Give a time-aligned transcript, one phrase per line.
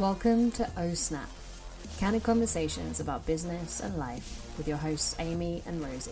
[0.00, 1.28] Welcome to O Snap,
[1.98, 6.10] candid conversations about business and life with your hosts Ami and Rosie,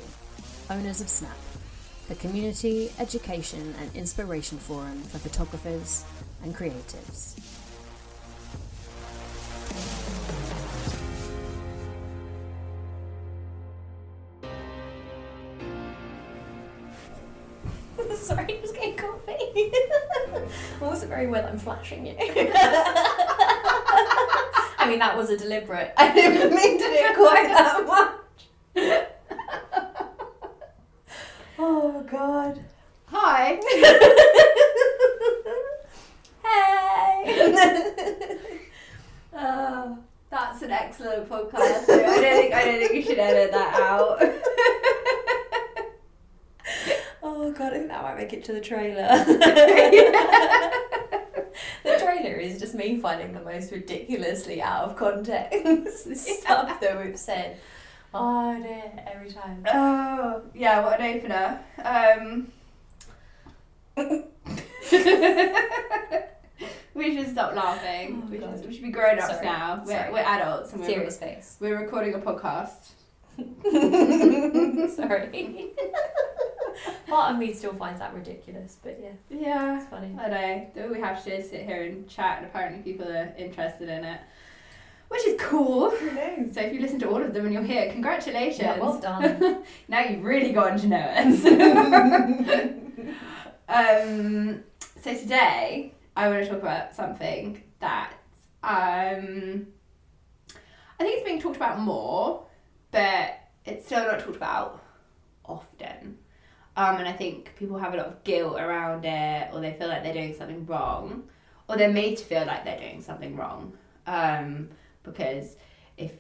[0.70, 1.36] owners of Snap,
[2.06, 6.04] the community, education, and inspiration forum for photographers
[6.44, 7.34] and creatives.
[18.16, 19.32] Sorry, I getting coffee.
[20.82, 21.44] I wasn't very well.
[21.44, 22.14] I'm flashing you.
[24.92, 25.94] I mean, that was a deliberate.
[25.96, 27.86] I didn't mean to do it quite that
[28.76, 29.08] much.
[31.58, 32.62] oh God.
[33.06, 33.54] Hi.
[36.44, 38.38] hey.
[39.34, 41.88] oh, that's an excellent podcast.
[41.88, 44.22] I don't think I don't think you should edit that out.
[47.22, 49.08] Oh god, I think that might make it to the trailer.
[51.84, 53.72] the trailer is just me finding the most
[54.46, 57.58] ridiculously out of context stuff that we've said.
[58.14, 59.64] Oh dear, every time.
[59.72, 61.60] Oh, yeah, what an opener.
[61.82, 62.48] Um,
[66.94, 68.22] we should stop laughing.
[68.24, 69.46] Oh, we, should, we should be grown ups Sorry.
[69.46, 69.82] now.
[69.86, 70.12] We're, Sorry.
[70.12, 71.56] we're adults and we're, Serious face.
[71.60, 72.90] we're recording a podcast.
[74.96, 75.70] Sorry.
[77.12, 80.16] Part of me still finds that ridiculous, but yeah, Yeah, it's funny.
[80.18, 80.88] I know.
[80.90, 84.18] We have to sit here and chat, and apparently people are interested in it,
[85.08, 85.90] which is cool.
[85.90, 88.62] So if you listen to all of them and you're here, congratulations.
[88.62, 89.62] Yeah, well done.
[89.88, 91.44] now you've really gotten to know us.
[93.68, 94.64] um,
[95.02, 98.14] so today I want to talk about something that
[98.64, 99.66] um,
[100.98, 102.46] I think it's being talked about more,
[102.90, 104.82] but it's still not talked about
[105.44, 106.16] often.
[106.76, 109.88] Um, and I think people have a lot of guilt around it, or they feel
[109.88, 111.24] like they're doing something wrong,
[111.68, 113.72] or they're made to feel like they're doing something wrong.
[114.06, 114.68] Um,
[115.02, 115.56] because
[115.98, 116.12] if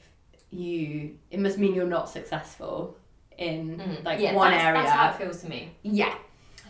[0.50, 2.96] you, it must mean you're not successful
[3.38, 4.04] in Mm.
[4.04, 4.82] like yeah, one that's, area.
[4.82, 5.70] That's how it feels to me.
[5.82, 6.14] Yeah.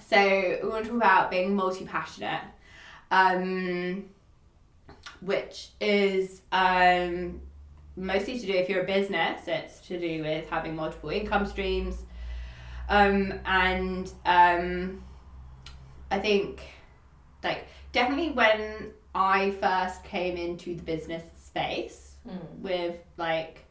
[0.08, 2.42] So we want to talk about being multi passionate,
[3.10, 4.04] um,
[5.20, 7.40] which is um,
[7.96, 9.42] mostly to do if you're a business.
[9.46, 12.04] It's to do with having multiple income streams,
[12.92, 15.02] um, and um,
[16.10, 16.60] I think
[17.42, 22.60] like definitely when I first came into the business space Mm.
[22.60, 23.64] with like,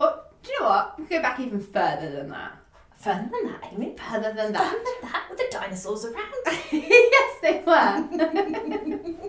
[0.00, 0.98] oh, do you know what?
[0.98, 2.56] We go back even further than that.
[2.98, 3.94] Further than that, Ami.
[3.96, 4.64] Further than that.
[4.72, 6.34] Further than that, were the dinosaurs around?
[6.72, 8.08] yes, they were.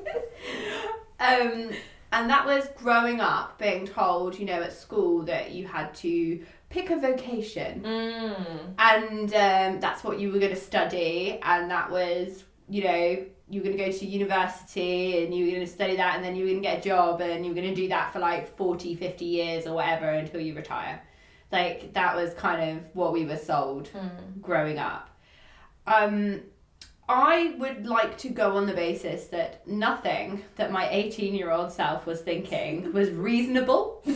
[1.20, 1.70] um,
[2.12, 6.44] and that was growing up, being told, you know, at school that you had to
[6.70, 8.74] pick a vocation, Mm.
[8.80, 13.62] and um, that's what you were going to study, and that was, you know, you
[13.62, 16.36] were going to go to university and you were going to study that, and then
[16.36, 18.20] you were going to get a job, and you were going to do that for
[18.20, 21.02] like 40, 50 years or whatever until you retire.
[21.52, 24.42] Like, that was kind of what we were sold Mm.
[24.42, 25.10] growing up.
[25.86, 26.42] Um,
[27.10, 31.72] I would like to go on the basis that nothing that my 18 year old
[31.72, 34.02] self was thinking was reasonable.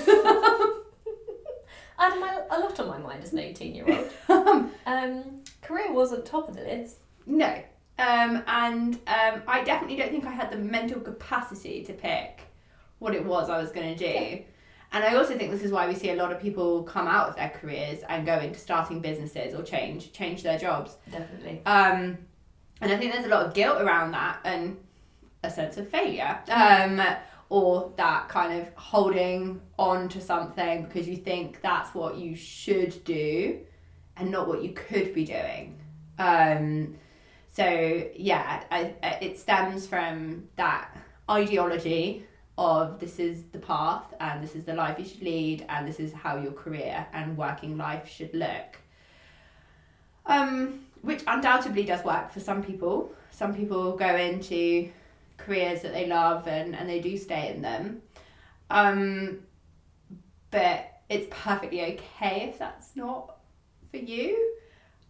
[1.97, 4.45] I had my, a lot on my mind as an 18 year old.
[4.47, 6.97] um, Um, career wasn't top of the list.
[7.25, 7.61] no.
[7.99, 12.41] Um, and um, I definitely don't think I had the mental capacity to pick
[12.97, 14.19] what it was I was going to do.
[14.19, 14.37] Yeah.
[14.93, 17.29] And I also think this is why we see a lot of people come out
[17.29, 20.97] of their careers and go into starting businesses or change change their jobs.
[21.11, 21.61] Definitely.
[21.65, 22.17] Um,
[22.81, 24.77] and I think there's a lot of guilt around that and
[25.43, 26.39] a sense of failure.
[26.49, 27.01] Um,
[27.51, 33.03] or that kind of holding on to something because you think that's what you should
[33.03, 33.59] do
[34.15, 35.77] and not what you could be doing.
[36.17, 36.95] Um,
[37.49, 40.95] so, yeah, I, I, it stems from that
[41.29, 42.25] ideology
[42.57, 45.99] of this is the path and this is the life you should lead and this
[45.99, 48.77] is how your career and working life should look.
[50.25, 53.13] Um, which undoubtedly does work for some people.
[53.31, 54.89] Some people go into
[55.37, 58.01] careers that they love and, and they do stay in them.
[58.69, 59.39] Um,
[60.51, 63.37] but it's perfectly okay if that's not
[63.89, 64.55] for you.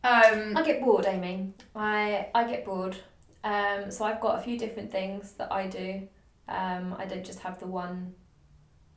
[0.04, 1.54] Um, I get bored, Ami.
[1.76, 2.96] I I get bored.
[3.44, 6.08] Um, so I've got a few different things that I do.
[6.48, 8.14] Um, I don't just have the one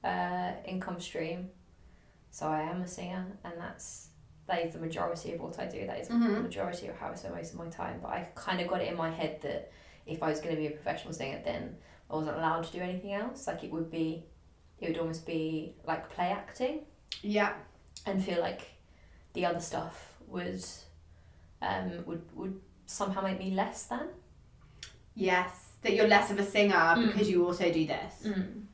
[0.03, 1.51] uh, income stream.
[2.31, 4.09] So I am a singer, and that's
[4.47, 5.87] that is the majority of what I do.
[5.87, 6.43] That is the Mhm.
[6.43, 8.01] majority of how I spend most of my time.
[8.03, 9.71] But I kind of got it in my head that
[10.07, 11.77] if I was going to be a professional singer, then
[12.11, 13.47] I wasn't allowed to do anything else.
[13.47, 14.27] Like it would be,
[14.81, 16.85] it would almost be like play acting
[17.23, 17.55] yeah.
[18.07, 18.63] and feel like
[19.33, 20.63] the other stuff would
[21.63, 24.09] um would would somehow make me less than
[25.15, 27.07] Yes, that you're less of a singer Mm.
[27.07, 28.23] because you also do this.
[28.25, 28.65] Mm.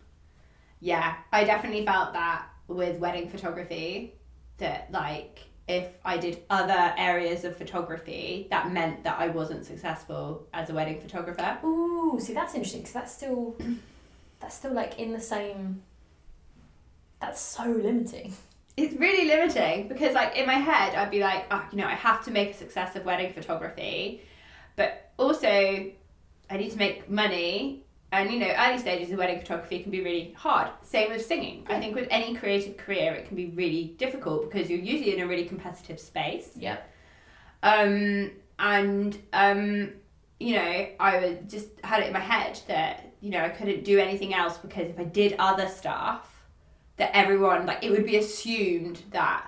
[0.80, 4.14] Yeah, I definitely felt that with wedding photography
[4.58, 5.40] that like
[5.70, 10.74] if I did other areas of photography, that meant that I wasn't successful as a
[10.74, 11.58] wedding photographer.
[11.64, 13.56] Ooh, see that's interesting because that's still
[14.40, 15.82] that's still like in the same.
[17.20, 18.34] That's so limiting.
[18.76, 21.94] It's really limiting because like in my head I'd be like, oh, you know, I
[21.94, 24.22] have to make a success of wedding photography,
[24.74, 27.84] but also I need to make money.
[28.12, 30.70] And you know, early stages of wedding photography can be really hard.
[30.82, 31.64] Same with singing.
[31.68, 35.20] I think with any creative career, it can be really difficult because you're usually in
[35.20, 36.50] a really competitive space.
[36.56, 36.78] Yeah.
[37.62, 39.92] Um, and um,
[40.40, 43.98] you know, I just had it in my head that you know I couldn't do
[43.98, 46.42] anything else because if I did other stuff,
[46.96, 49.46] that everyone like it would be assumed that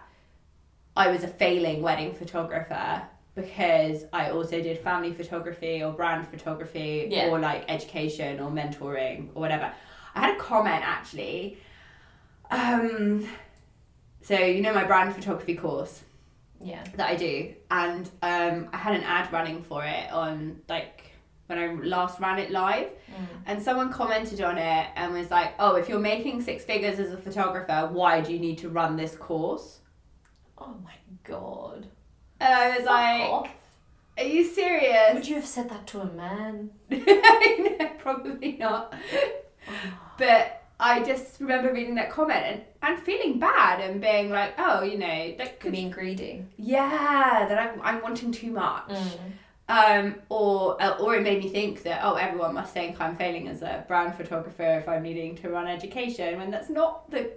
[0.96, 3.02] I was a failing wedding photographer
[3.34, 7.29] because I also did family photography or brand photography Yeah.
[7.29, 9.73] or like education or mentoring or whatever.
[10.14, 11.58] I had a comment actually.
[12.50, 13.26] Um,
[14.23, 16.02] so you know my brand photography course
[16.61, 16.84] Yeah.
[16.96, 21.06] that I do, and um, I had an ad running for it on like
[21.46, 23.26] when I last ran it live, Mm.
[23.46, 27.12] and someone commented on it and was like, "Oh, if you're making six figures as
[27.12, 29.81] a photographer, why do you need to run this course?"
[30.58, 30.94] Oh my
[31.25, 31.88] god.
[32.42, 33.50] And I was Fuck like, off.
[34.18, 36.70] "Are you serious?" Would you have said that to a man?
[36.90, 38.94] no, probably not.
[40.18, 44.82] But I just remember reading that comment and, and feeling bad and being like, "Oh,
[44.82, 46.44] you know, that could Being greedy.
[46.58, 49.18] yeah, that I'm I'm wanting too much." Mm.
[49.68, 53.46] Um, or uh, or it made me think that oh everyone must think I'm failing
[53.48, 57.30] as a brand photographer if I'm needing to run education when that's not the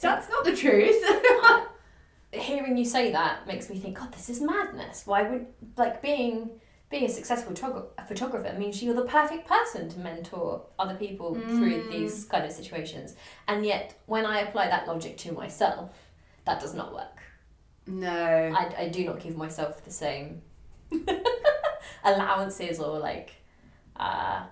[0.00, 1.00] that's not the truth.
[2.32, 5.02] Hearing you say that makes me think, God, this is madness.
[5.06, 5.46] Why would
[5.76, 6.50] like being
[6.90, 7.54] being a successful
[8.08, 11.90] photographer means you're the perfect person to mentor other people through Mm.
[11.90, 13.14] these kind of situations.
[13.46, 15.90] And yet, when I apply that logic to myself,
[16.46, 17.18] that does not work.
[17.86, 18.10] no.
[18.56, 20.42] I, I do not give myself the same
[22.04, 23.30] allowances or like
[23.96, 24.42] uh,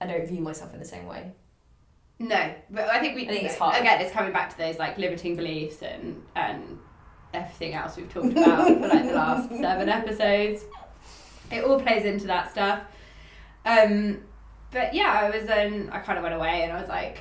[0.00, 1.32] I don't view myself in the same way.
[2.22, 3.80] No, but I think we I think it's hard.
[3.80, 4.00] again.
[4.00, 6.78] It's coming back to those like limiting beliefs and and
[7.32, 10.64] everything else we've talked about for like the last seven episodes.
[11.50, 12.82] It all plays into that stuff.
[13.64, 14.20] Um,
[14.70, 17.18] but yeah, I was then I kind of went away and I was like,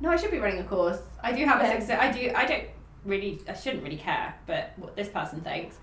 [0.00, 1.00] no, I should be running a course.
[1.22, 1.78] I do have a Yeah.
[1.80, 1.98] success.
[2.00, 2.32] I do.
[2.34, 2.64] I don't
[3.04, 3.40] really.
[3.48, 5.76] I shouldn't really care, but what this person thinks.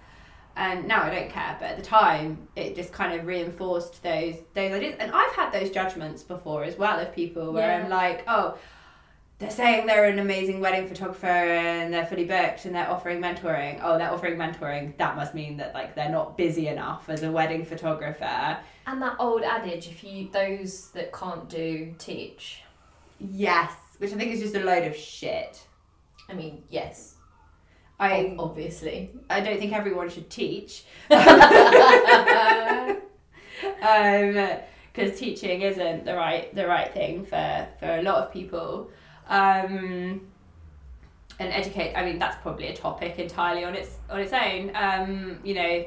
[0.55, 4.35] And now I don't care, but at the time it just kind of reinforced those
[4.53, 4.95] those ideas.
[4.99, 8.57] And I've had those judgments before as well of people where I'm like, oh,
[9.39, 13.79] they're saying they're an amazing wedding photographer and they're fully booked and they're offering mentoring.
[13.83, 14.95] Oh, they're offering mentoring.
[14.97, 18.57] That must mean that like they're not busy enough as a wedding photographer.
[18.85, 22.61] And that old adage, if you those that can't do teach.
[23.19, 25.65] Yes, which I think is just a load of shit.
[26.29, 27.12] I mean, yes,
[27.99, 29.11] I obviously.
[29.29, 30.85] I don't think everyone should teach.
[31.09, 31.19] um,
[34.93, 38.91] because teaching isn't the right the right thing for for a lot of people.
[39.27, 40.21] Um,
[41.39, 41.95] and educate.
[41.95, 44.71] I mean, that's probably a topic entirely on its on its own.
[44.75, 45.85] Um, you know,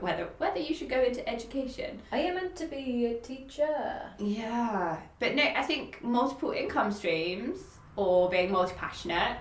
[0.00, 2.00] whether whether you should go into education.
[2.12, 4.02] Are you meant to be a teacher?
[4.18, 7.58] Yeah, but no, I think multiple income streams
[7.96, 9.38] or being multi passionate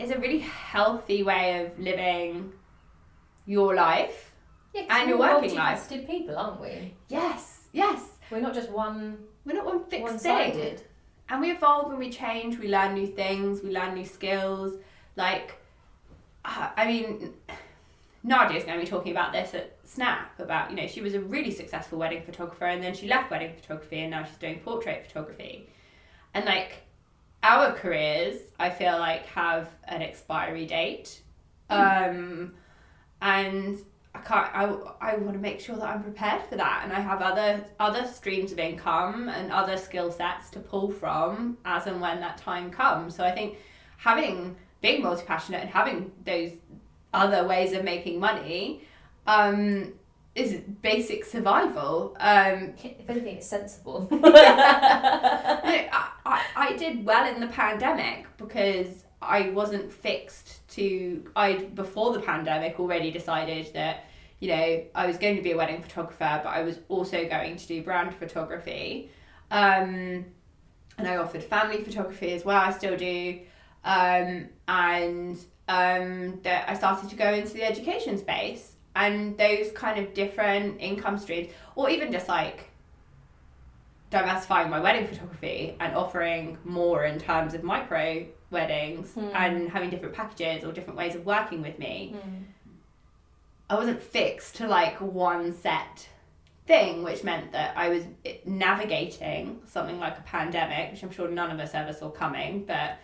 [0.00, 2.52] is a really healthy way of living
[3.46, 4.32] your life.
[4.74, 5.88] Yeah, And your we're working life.
[5.88, 6.94] multifaceted people, aren't we?
[7.08, 8.02] Yes, yes.
[8.30, 10.02] We're not just one We're not one fixed thing.
[10.02, 10.82] one-sided.
[11.28, 14.74] And we evolve and we change, we learn new things, we learn new skills.
[15.16, 15.56] Like,
[16.44, 17.34] uh, I mean,
[18.24, 21.20] Nadia's going to be talking about this at Snap about, you know, she was a
[21.20, 25.06] really successful wedding photographer and then she left wedding photography and now she's doing portrait
[25.06, 25.68] photography.
[26.34, 26.82] And like,
[27.42, 31.22] our careers, I feel like, have an expiry date.
[31.70, 32.54] Um,
[33.22, 33.78] and
[34.14, 34.54] I can't.
[34.54, 34.64] I,
[35.00, 38.06] I want to make sure that I'm prepared for that, and I have other other
[38.06, 42.70] streams of income and other skill sets to pull from as and when that time
[42.70, 43.14] comes.
[43.14, 43.56] So I think
[43.98, 46.52] having being multi passionate and having those
[47.12, 48.82] other ways of making money
[49.26, 49.92] um,
[50.34, 52.16] is basic survival.
[52.20, 54.08] Um, If anything, it's sensible.
[54.22, 55.88] I,
[56.24, 62.20] I, I did well in the pandemic because I wasn't fixed to I before the
[62.20, 64.04] pandemic already decided that
[64.38, 67.56] you know I was going to be a wedding photographer but I was also going
[67.56, 69.10] to do brand photography
[69.50, 70.24] um,
[70.96, 73.40] and I offered family photography as well I still do
[73.84, 79.98] um, and um, that I started to go into the education space and those kind
[79.98, 82.70] of different income streams or even just like
[84.10, 89.28] diversifying my wedding photography and offering more in terms of micro weddings Hmm.
[89.34, 92.16] and having different packages or different ways of working with me.
[93.68, 96.08] I wasn't fixed to like one set
[96.66, 98.02] thing, which meant that I was
[98.44, 102.98] navigating something like a pandemic, which I'm sure none of us ever saw coming, but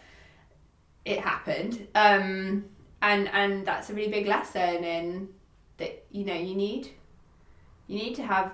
[1.04, 1.86] it happened.
[1.94, 2.64] Um,
[3.00, 5.28] and and that's a really big lesson in
[5.78, 6.88] that you know you need
[7.86, 8.52] you need to have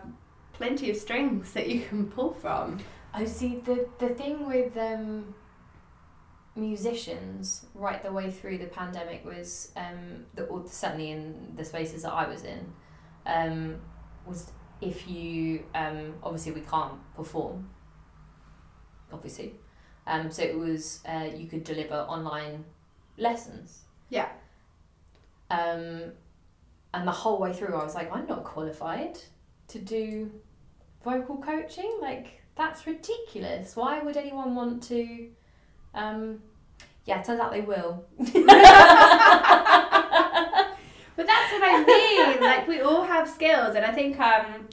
[0.52, 2.78] plenty of strings that you can pull from.
[3.14, 5.34] I see the the thing with um,
[6.54, 12.02] musicians right the way through the pandemic was um, the, or certainly in the spaces
[12.02, 12.72] that I was in
[13.26, 13.80] um,
[14.26, 14.50] was
[14.80, 17.70] if you um, obviously we can't perform
[19.12, 19.54] obviously
[20.06, 22.64] um, so it was uh, you could deliver online
[23.16, 24.28] lessons Yeah.
[25.50, 26.12] um,
[26.94, 29.18] and the whole way through I was like I'm not qualified
[29.68, 30.30] to do
[31.04, 31.98] vocal coaching.
[32.00, 33.76] Like that's ridiculous.
[33.76, 35.28] Why would anyone want to
[35.94, 36.40] um
[37.04, 38.04] yeah turns out they will.
[41.16, 42.40] But that's what I mean.
[42.40, 44.68] like we all have skills, and I think um,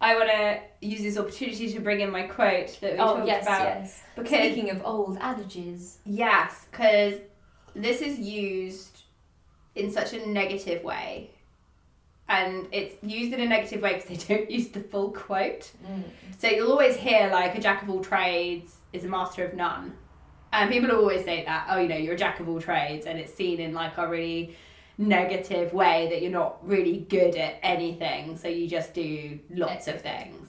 [0.00, 3.26] I want to use this opportunity to bring in my quote that we oh talked
[3.26, 3.60] yes about.
[3.62, 4.02] yes.
[4.14, 5.98] Because speaking of old adages.
[6.04, 7.14] Yes, because
[7.74, 9.02] this is used
[9.74, 11.30] in such a negative way,
[12.28, 15.70] and it's used in a negative way because they don't use the full quote.
[16.38, 19.94] So you'll always hear like a jack of all trades is a master of none.
[20.52, 23.18] And people always say that, oh, you know, you're a jack of all trades, and
[23.18, 24.56] it's seen in like a really
[24.96, 30.00] negative way that you're not really good at anything, so you just do lots of
[30.00, 30.48] things.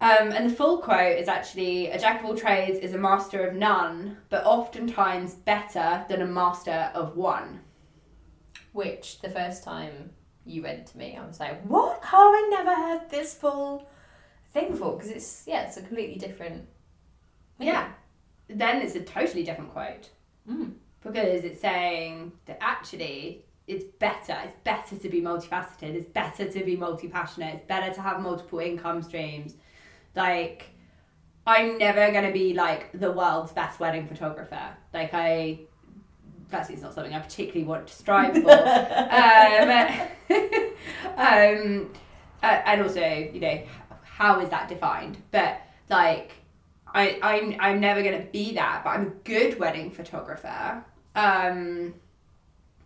[0.00, 3.46] Um, and the full quote is actually a jack of all trades is a master
[3.46, 7.60] of none, but oftentimes better than a master of one.
[8.72, 10.10] which the first time
[10.44, 13.88] you read to me I was like what how have I never heard this full
[14.52, 16.66] thing before because it's yeah it's a completely different
[17.58, 17.88] Yeah.
[18.48, 20.10] Then it's a totally different quote.
[20.50, 20.74] Mm.
[21.02, 26.64] because it's saying that actually it's better it's better to be multifaceted it's better to
[26.64, 29.54] be multi-passionate it's better to have multiple income streams
[30.14, 30.66] like
[31.46, 35.58] i'm never going to be like the world's best wedding photographer like i
[36.54, 39.70] firstly it's not something i particularly want to strive for um,
[41.16, 41.90] um,
[42.42, 43.62] uh, and also you know
[44.02, 46.32] how is that defined but like
[46.94, 50.84] I, I'm, I'm never going to be that, but I'm a good wedding photographer.
[51.16, 51.94] Um,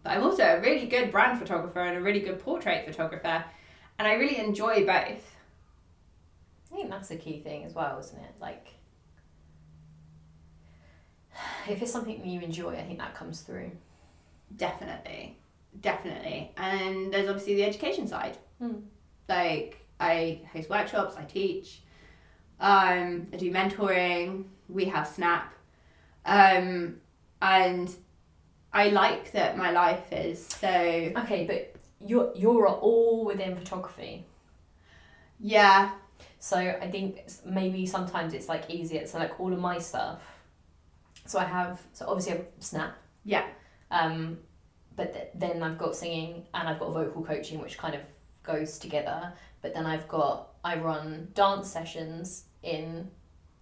[0.02, 3.44] but I'm also a really good brand photographer and a really good portrait photographer.
[3.98, 5.36] And I really enjoy both.
[6.72, 8.68] I think that's a key thing as well isn't it like
[11.70, 13.70] if it's something you enjoy I think that comes through
[14.56, 15.36] Definitely.
[15.80, 16.52] Definitely.
[16.56, 18.38] And there's obviously the education side.
[18.58, 18.76] Hmm.
[19.28, 21.82] Like, I host workshops, I teach,
[22.60, 25.52] um, I do mentoring, we have Snap.
[26.24, 26.96] Um,
[27.42, 27.94] and
[28.72, 31.74] I like that my life is so okay but
[32.06, 34.26] you're you're all within photography
[35.40, 35.92] yeah
[36.38, 39.06] So I think maybe sometimes it's like easier.
[39.06, 40.20] So like all of my stuff.
[41.28, 42.96] So I have so obviously I have Snap.
[43.24, 43.46] Yeah.
[43.90, 44.38] Um,
[44.96, 48.00] but th- then I've got singing and I've got vocal coaching, which kind of
[48.42, 49.32] goes together.
[49.62, 53.10] But then I've got I run dance sessions in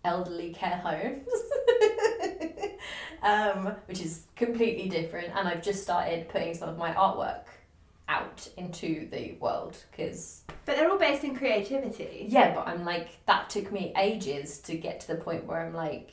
[0.04, 1.28] elderly care homes.
[3.22, 7.46] um, which is completely different, and I've just started putting some of my artwork
[8.08, 12.26] out into the world because But they're all based in creativity.
[12.28, 15.74] yeah, but I'm like, that took me ages to get to the point where I'm
[15.74, 16.12] like,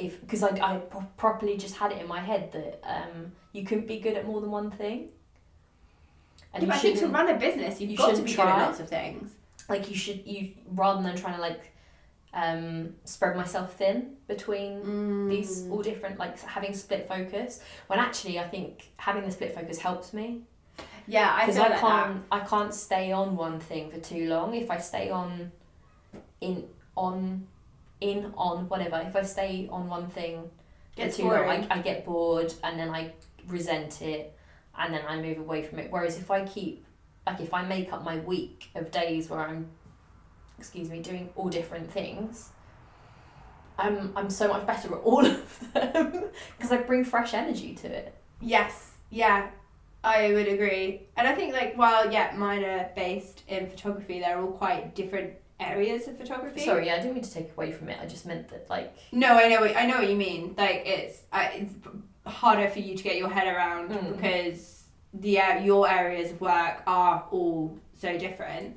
[0.00, 3.64] if, because I, I pro- properly just had it in my head that um, you
[3.64, 5.08] couldn't be good at more than one thing.
[6.52, 8.30] And Yeah, you but I think to run a business, you've you got to be
[8.30, 8.62] good at try.
[8.66, 9.32] lots of things.
[9.68, 11.72] like, you should, you, rather than trying to like
[12.32, 15.70] um, spread myself thin between these Mm.
[15.72, 20.12] all different, like having split focus, when actually I think having the split focus helps
[20.12, 20.42] me
[21.06, 24.54] Yeah, I because I, like can't I can't stay on one thing for too long.
[24.54, 25.50] If I stay on
[26.40, 26.64] in
[26.96, 27.46] on
[28.00, 30.50] in on whatever, if I stay on one thing
[30.96, 31.48] for too long.
[31.48, 33.12] I, I get bored and then I
[33.46, 34.36] resent it
[34.78, 35.90] and then I move away from it.
[35.90, 36.84] Whereas if I keep
[37.26, 39.68] like if I make up my week of days where I'm
[40.60, 42.50] excuse me doing all different things.
[43.78, 46.24] I'm, I'm so much better at all of them
[46.56, 48.14] because I bring fresh energy to it.
[48.40, 49.48] Yes, yeah,
[50.04, 51.02] I would agree.
[51.16, 55.32] And I think like while yeah, mine are based in photography, they're all quite different
[55.60, 56.64] areas of photography.
[56.64, 57.98] Sorry, yeah, I didn't mean to take away from it.
[58.00, 60.54] I just meant that like No, I know what, I know what you mean.
[60.56, 61.74] Like it's I, it's
[62.26, 64.16] harder for you to get your head around Mm.
[64.16, 68.76] because the uh, your areas of work are all so different.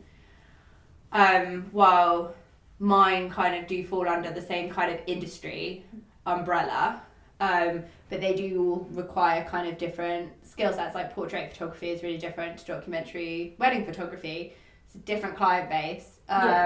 [1.11, 2.33] Um, while
[2.79, 5.85] mine kind of do fall under the same kind of industry
[6.25, 7.01] umbrella.
[7.39, 10.95] Um, but they do require kind of different skill sets.
[10.95, 14.53] Like portrait photography is really different to documentary wedding photography.
[14.85, 16.12] It's a different client base.
[16.29, 16.65] Um, Yeah.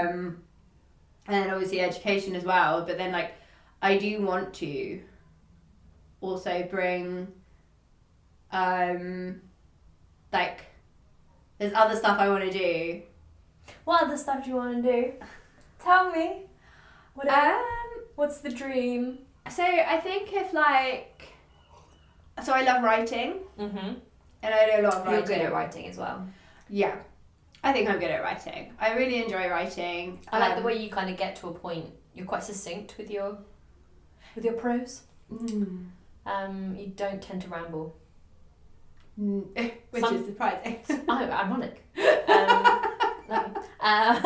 [1.29, 2.83] And then obviously education as well.
[2.85, 3.33] But then like
[3.81, 5.01] I do want to
[6.21, 7.27] also bring
[8.51, 9.41] um
[10.31, 10.61] like
[11.57, 13.01] there's other stuff I want to do.
[13.83, 15.13] What other stuff do you want to do?
[15.79, 16.43] Tell me.
[17.15, 17.63] What Um
[18.15, 19.19] What's the dream?
[19.49, 21.29] so I think if like
[22.43, 23.93] so I love writing Mm-hmm.
[24.43, 26.25] and I do a lot of You're good at writing as well.
[26.69, 26.95] Yeah.
[27.63, 28.73] I think I'm good at writing.
[28.79, 30.19] I really enjoy writing.
[30.31, 31.89] I like Um, the way you kind of get to a point.
[32.13, 33.37] You're quite succinct with your
[34.35, 35.01] with your prose.
[35.31, 35.87] Mm.
[36.25, 37.95] Um, you don't tend to ramble.
[39.19, 39.47] Mm.
[39.91, 40.79] Which Some- is surprising.
[41.09, 41.83] oh, ironic.
[43.29, 43.61] Um, you.
[43.81, 44.21] Uh,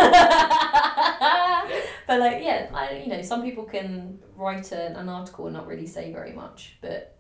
[2.08, 5.66] but like, yeah, I, you know, some people can write an, an article and not
[5.68, 7.18] really say very much, but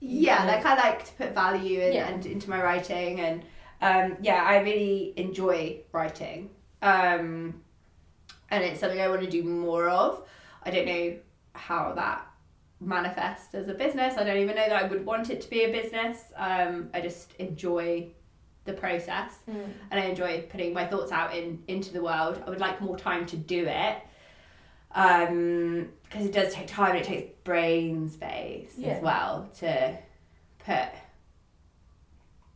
[0.00, 0.52] yeah, Yeah.
[0.52, 2.08] like I like to put value in, Yeah.
[2.08, 3.42] and into my writing, and
[3.82, 6.48] um, yeah, I really enjoy writing,
[6.80, 7.60] um,
[8.50, 10.22] and it's something I want to do more of.
[10.62, 11.16] I don't know
[11.54, 12.26] how that
[12.80, 14.16] manifests as a business.
[14.16, 16.32] I don't even know that I would want it to be a business.
[16.36, 18.08] Um, I just enjoy
[18.64, 22.42] the process, and I enjoy putting my thoughts out in into the world.
[22.46, 23.96] I would like more time to do it.
[24.94, 26.94] Um, because it does take time.
[26.96, 28.90] It takes brain space Yeah.
[28.90, 29.96] as well to
[30.66, 30.88] put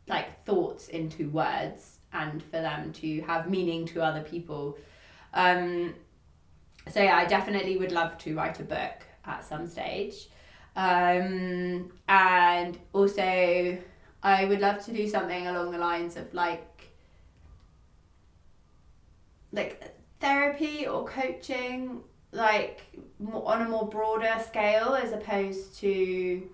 [0.08, 4.78] like thoughts into words and for them to have meaning to other people.
[5.34, 5.94] Um,
[6.90, 10.28] so yeah, I definitely would love to write a book at some stage.
[10.76, 13.78] Um, and also
[14.22, 16.90] I would love to do something along the lines of like
[19.52, 22.00] like therapy or coaching
[22.32, 22.82] like
[23.32, 26.48] on a more broader scale as opposed to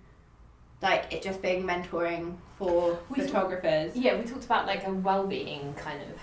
[0.82, 3.96] like it just being mentoring for We- photographers.
[3.96, 6.18] yeah, we talked about like a well-being kind of.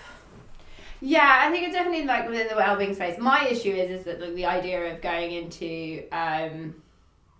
[1.00, 3.18] Yeah, I think it's definitely like within the well-being space.
[3.18, 6.74] My issue is is that like, the idea of going into um,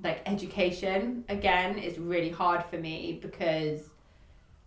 [0.03, 3.83] like education again is really hard for me because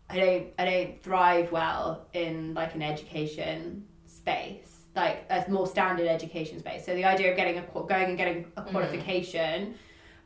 [0.09, 6.05] I don't I don't thrive well in like an education space like a more standard
[6.07, 6.85] education space.
[6.85, 8.69] So the idea of getting a going and getting a Mm.
[8.69, 9.73] qualification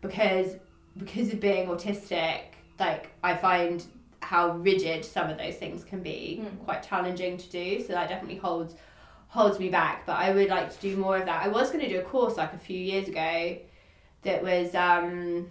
[0.02, 0.58] because
[0.98, 2.40] because of being autistic,
[2.80, 3.84] like I find
[4.22, 6.66] how rigid some of those things can be Mm.
[6.66, 7.82] quite challenging to do.
[7.82, 8.76] So that definitely holds
[9.30, 10.06] holds me back.
[10.06, 11.44] But I would like to do more of that.
[11.44, 13.58] I was going to do a course like a few years ago
[14.24, 15.48] that was um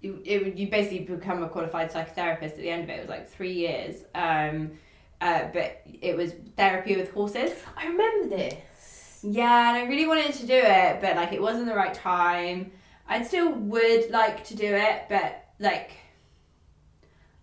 [0.00, 2.94] you, it, would- you basically become a qualified psychotherapist at the end of it.
[2.98, 4.04] It was like three years.
[4.14, 4.72] Um,
[5.20, 7.52] uh, but it was therapy with horses.
[7.76, 9.20] I remember this.
[9.22, 12.72] Yeah, and I really wanted to do it, but like it wasn't the right time.
[13.08, 15.92] I still would like to do it, but like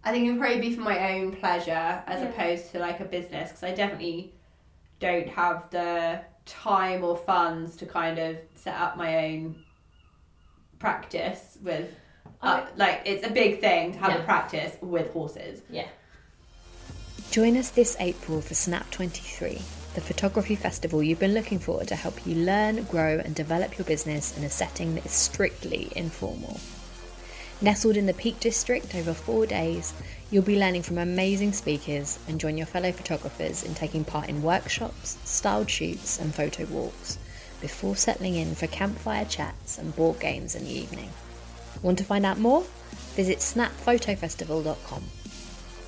[0.04, 2.30] I think it would probably be for my own pleasure as Yeah.
[2.30, 4.34] opposed to like a business because I definitely
[5.00, 9.63] don't have the time or funds to kind of set up my own
[10.80, 11.89] practice with
[12.41, 15.62] uh, like it's a big thing to have a practice with horses.
[15.69, 15.88] Yeah.
[17.30, 19.62] Join us this April for Snap 23,
[19.93, 23.86] the photography festival you've been looking for to help you learn, grow, and develop your
[23.86, 26.60] business in a setting that is strictly informal.
[27.62, 29.93] Nestled in the Peak District over four days,
[30.32, 34.41] you'll be learning from amazing speakers and join your fellow photographers in taking part in
[34.41, 37.17] workshops, styled shoots, and photo walks
[37.60, 41.10] before settling in for campfire chats and board games in the evening.
[41.84, 42.63] Want to find out more?
[43.15, 45.04] Visit snapphotofestival.com.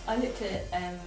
[0.08, 1.00] I looked at um,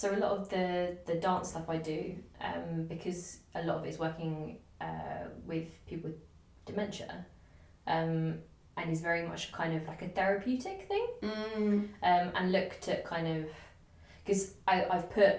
[0.00, 3.84] so a lot of the the dance stuff I do um, because a lot of
[3.84, 6.20] it is working uh, with people with
[6.64, 7.26] dementia,
[7.86, 8.38] um,
[8.78, 11.06] and is very much kind of like a therapeutic thing.
[11.22, 11.88] Mm.
[12.02, 13.50] Um, and looked at kind of
[14.24, 15.34] because I I've put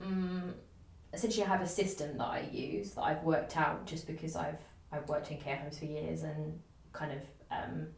[0.00, 0.54] um,
[1.12, 4.64] essentially I have a system that I use that I've worked out just because I've
[4.90, 6.58] I've worked in care homes for years and
[6.94, 7.88] kind of um,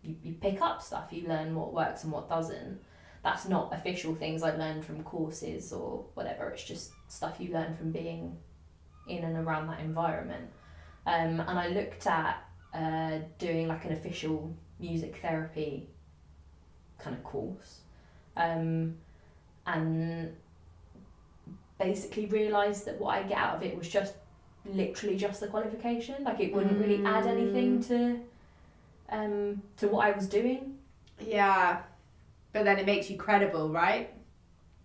[0.00, 2.80] you, you pick up stuff, you learn what works and what doesn't.
[3.26, 6.48] That's not official things I learned from courses or whatever.
[6.50, 8.36] It's just stuff you learn from being
[9.08, 10.48] in and around that environment.
[11.08, 12.36] Um, and I looked at
[12.72, 15.88] uh, doing like an official music therapy
[17.00, 17.80] kind of course,
[18.36, 18.96] um,
[19.66, 20.32] and
[21.80, 24.14] basically realised that what I get out of it was just
[24.64, 26.22] literally just the qualification.
[26.22, 28.20] Like it wouldn't really add anything to
[29.08, 30.78] um, to what I was doing.
[31.18, 31.82] Yeah,
[32.56, 34.10] but then it makes you credible, right?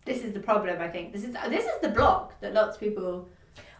[0.05, 0.81] this is the problem.
[0.81, 3.29] I think this is this is the block that lots of people.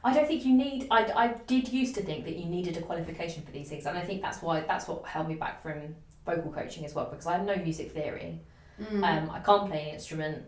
[0.04, 0.88] I don't think you need.
[0.92, 3.98] I, I did used to think that you needed a qualification for these things, and
[3.98, 7.26] I think that's why that's what held me back from vocal coaching as well because
[7.28, 8.40] I have no music theory.
[8.82, 9.04] Mm.
[9.04, 10.44] Um, I can't play an instrument.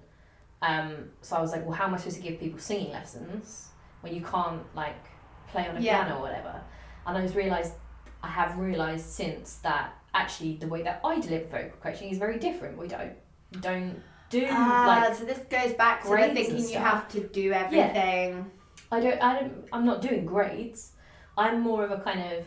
[0.62, 3.70] Um, so I was like, well, how am I supposed to give people singing lessons
[4.02, 5.04] when you can't like
[5.48, 6.04] play on a Yeah.
[6.04, 6.62] piano or whatever?
[7.06, 7.74] And I was realized
[8.22, 12.38] I have realized since that actually the way that I deliver vocal coaching is very
[12.40, 12.78] different.
[12.78, 13.14] We don't
[13.62, 16.84] don't do Ah, like so this goes back to the grades and thinking you stuff.
[16.84, 18.50] have to do everything.
[18.92, 20.92] I don't I don't I'm not doing grades.
[21.38, 22.46] I'm more of a kind of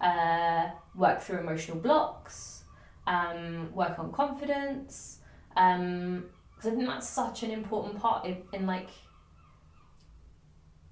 [0.00, 2.64] uh, work through emotional blocks,
[3.06, 5.18] um, work on confidence.
[5.56, 8.88] Um, because I think that's such an important part in, in like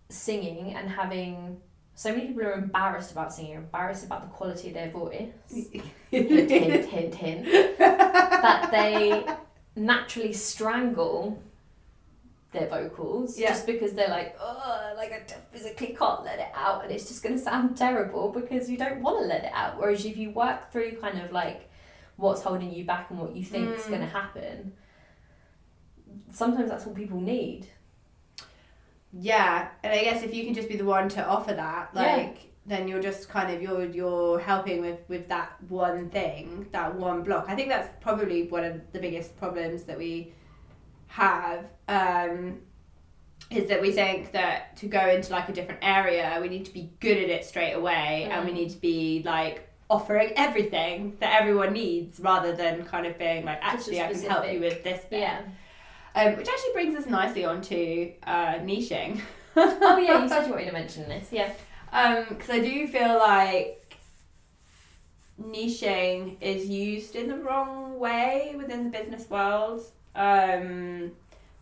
[0.08, 1.58] singing and having
[1.94, 5.28] so many people are embarrassed about singing, embarrassed about the quality of their voice.
[6.10, 7.78] hint, hint, hint, hint.
[7.78, 9.24] That they
[9.76, 11.42] naturally strangle
[12.52, 13.50] their vocals Yeah.
[13.50, 17.22] just because they're like, oh, like I physically can't let it out, and it's just
[17.22, 19.78] going to sound terrible because you don't want to let it out.
[19.78, 21.70] Whereas if you work through kind of like
[22.16, 23.88] what's holding you back and what you think is Mm.
[23.88, 24.72] going to happen,
[26.32, 27.68] sometimes that's what people need.
[29.12, 32.28] Yeah, and I guess if you can just be the one to offer that, Yeah.
[32.70, 37.22] Then you're just kind of you're you're helping with with that one thing, that one
[37.22, 37.44] block.
[37.48, 40.32] I think that's probably one of the biggest problems that we
[41.08, 41.64] have.
[41.88, 42.60] Um,
[43.50, 46.72] is that we think that to go into like a different area, we need to
[46.72, 48.54] be good at it straight away, and we Mm.
[48.54, 53.58] need to be like offering everything that everyone needs, rather than kind of being like,
[53.60, 55.20] actually, I can help you with this bit.
[55.20, 55.40] Yeah.
[56.14, 59.20] Um, which actually brings us nicely onto uh, niching.
[59.56, 61.28] oh yeah, you said you wanted to mention this.
[61.32, 61.50] Yeah.
[61.90, 63.96] Because I do feel like
[65.42, 69.82] niching is used in the wrong way within the business world.
[70.14, 71.12] Um,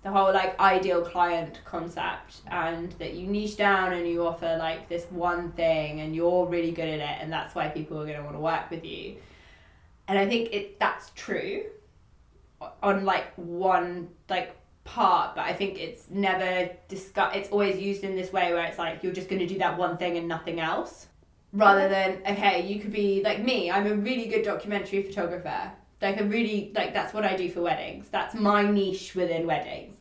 [0.03, 4.88] the whole like ideal client concept, and that you niche down and you offer like
[4.88, 8.17] this one thing, and you're really good at it, and that's why people are going
[8.17, 9.17] to want to work with you.
[10.07, 11.64] And I think it that's true
[12.83, 14.57] on like one like
[14.94, 17.37] part, but I think it's never discussed.
[17.37, 19.77] It's always used in this way where it's like you're just going to do that
[19.77, 21.09] one thing and nothing else,
[21.53, 23.70] rather than okay, you could be like me.
[23.70, 25.72] I'm a really good documentary photographer.
[26.01, 28.09] Like a really like that's what I do for weddings.
[28.09, 29.96] That's my niche within weddings,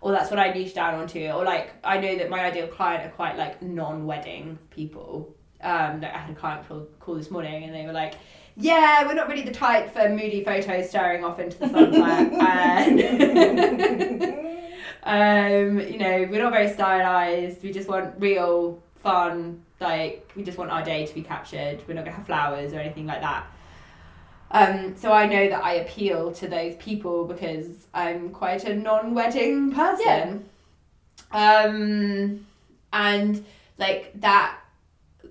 [0.00, 1.20] or that's what I niche down onto.
[1.28, 5.34] Or like I know that my ideal client are quite like non-wedding people.
[5.62, 8.14] Um, like I had a client call, call this morning and they were like,
[8.56, 12.32] yeah, we're not really the type for moody photos staring off into the sunset.
[15.02, 17.62] and, um, you know, we're not very stylized.
[17.62, 19.62] We just want real fun.
[19.80, 21.82] Like, we just want our day to be captured.
[21.88, 23.46] We're not going to have flowers or anything like that.
[24.50, 29.72] Um, so I know that I appeal to those people because I'm quite a non-wedding
[29.72, 30.48] person.
[31.32, 32.46] Um,
[32.92, 33.44] and
[33.78, 34.60] like that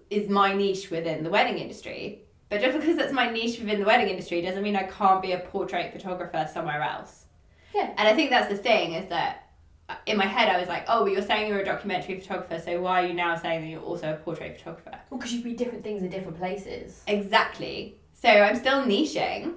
[0.10, 2.23] is my niche within the wedding industry.
[2.54, 5.32] But just because that's my niche within the wedding industry doesn't mean I can't be
[5.32, 7.26] a portrait photographer somewhere else.
[7.74, 7.92] Yeah.
[7.98, 9.50] And I think that's the thing is that
[9.90, 12.62] uh, in my head I was like, oh, but you're saying you're a documentary photographer,
[12.64, 15.00] so why are you now saying that you're also a portrait photographer?
[15.10, 17.02] Well, because you do different things in different places.
[17.08, 17.96] Exactly.
[18.14, 19.56] So I'm still niching,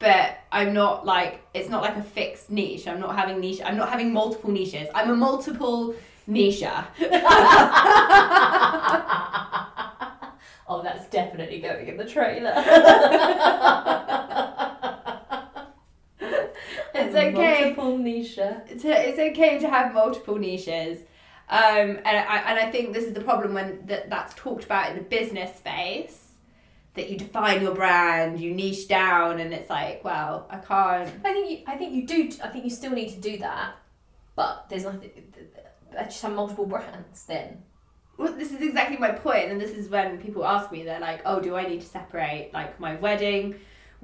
[0.00, 2.88] but I'm not like it's not like a fixed niche.
[2.88, 3.60] I'm not having niche.
[3.64, 4.88] I'm not having multiple niches.
[4.92, 5.94] I'm a multiple
[6.28, 6.84] nicher.
[10.70, 12.54] oh, that's definitely going in the trailer.
[16.92, 17.60] It's okay.
[17.60, 18.38] Multiple niche.
[18.38, 20.98] it's, it's okay to have multiple niches.
[21.48, 24.90] Um, and I and I think this is the problem when that that's talked about
[24.90, 26.26] in the business space.
[26.94, 31.08] That you define your brand, you niche down, and it's like, well, I can't.
[31.24, 32.30] I think you, I think you do.
[32.42, 33.74] I think you still need to do that,
[34.36, 35.10] but there's nothing.
[35.98, 37.62] I just have multiple brands then.
[38.20, 41.22] Well, this is exactly my point, and this is when people ask me, they're like,
[41.24, 43.54] "Oh, do I need to separate like my wedding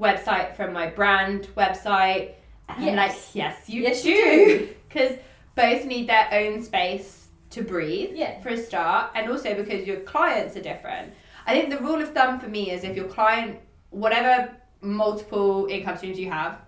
[0.00, 2.30] website from my brand website?"
[2.66, 3.32] And I'm like, Yes.
[3.34, 5.18] "Yes, you Yes, do," because
[5.54, 8.40] both need their own space to breathe Yeah.
[8.40, 11.12] for a start, and also because your clients are different.
[11.46, 13.58] I think the rule of thumb for me is if your client,
[13.90, 14.50] whatever
[14.80, 16.62] multiple income streams you have,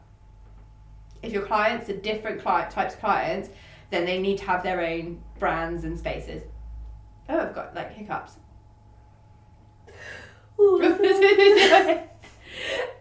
[1.22, 3.48] if your clients are different client types of clients,
[3.88, 6.42] then they need to have their own brands and spaces.
[7.28, 8.36] Oh, I've got like hiccups.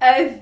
[0.01, 0.41] um,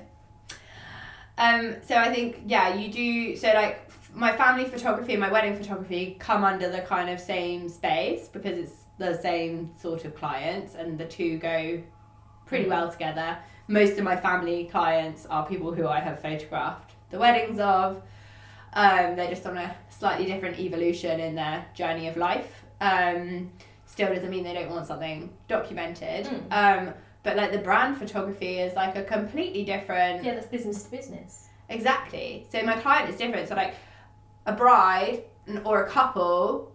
[1.38, 3.36] um, so I think yeah, you do.
[3.36, 7.20] So like f- my family photography and my wedding photography come under the kind of
[7.20, 11.82] same space because it's the same sort of clients, and the two go
[12.46, 13.38] pretty well together.
[13.68, 18.02] Most of my family clients are people who I have photographed the weddings of.
[18.72, 22.64] Um, they're just on a slightly different evolution in their journey of life.
[22.80, 23.50] Um,
[23.86, 26.26] still doesn't mean they don't want something documented.
[26.26, 26.42] Mm.
[26.50, 30.90] Um, but like the brand photography is like a completely different Yeah, that's business to
[30.90, 31.48] business.
[31.68, 32.46] Exactly.
[32.52, 33.48] So my client is different.
[33.48, 33.74] So like
[34.44, 35.24] a bride
[35.64, 36.72] or a couple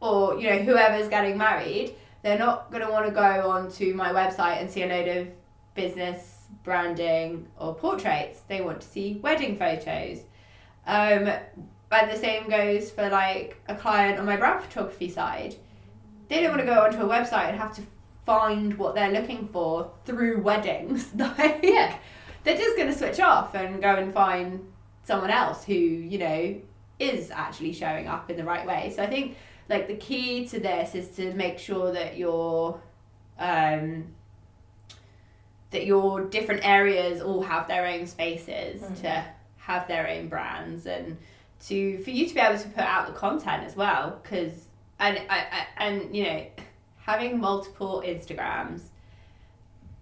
[0.00, 4.12] or you know whoever's getting married, they're not going to want to go onto my
[4.12, 5.28] website and see a load of
[5.74, 8.40] business branding or portraits.
[8.48, 10.20] They want to see wedding photos.
[10.86, 11.30] Um,
[11.90, 15.56] and the same goes for like a client on my brand photography side.
[16.34, 17.82] They don't want to go onto a website and have to
[18.26, 21.14] find what they're looking for through weddings.
[21.16, 21.96] like, Yeah.
[22.42, 24.66] they're just going to switch off and go and find
[25.04, 26.56] someone else who you know
[26.98, 29.36] is actually showing up in the right way so i think
[29.68, 32.80] like the key to this is to make sure that your
[33.38, 34.06] um
[35.72, 39.00] that your different areas all have their own spaces Mhm.
[39.02, 39.24] to
[39.58, 41.18] have their own brands and
[41.66, 44.68] to for you to be able to put out the content as well because
[45.06, 46.46] and I, I and you know
[46.96, 48.82] having multiple instagrams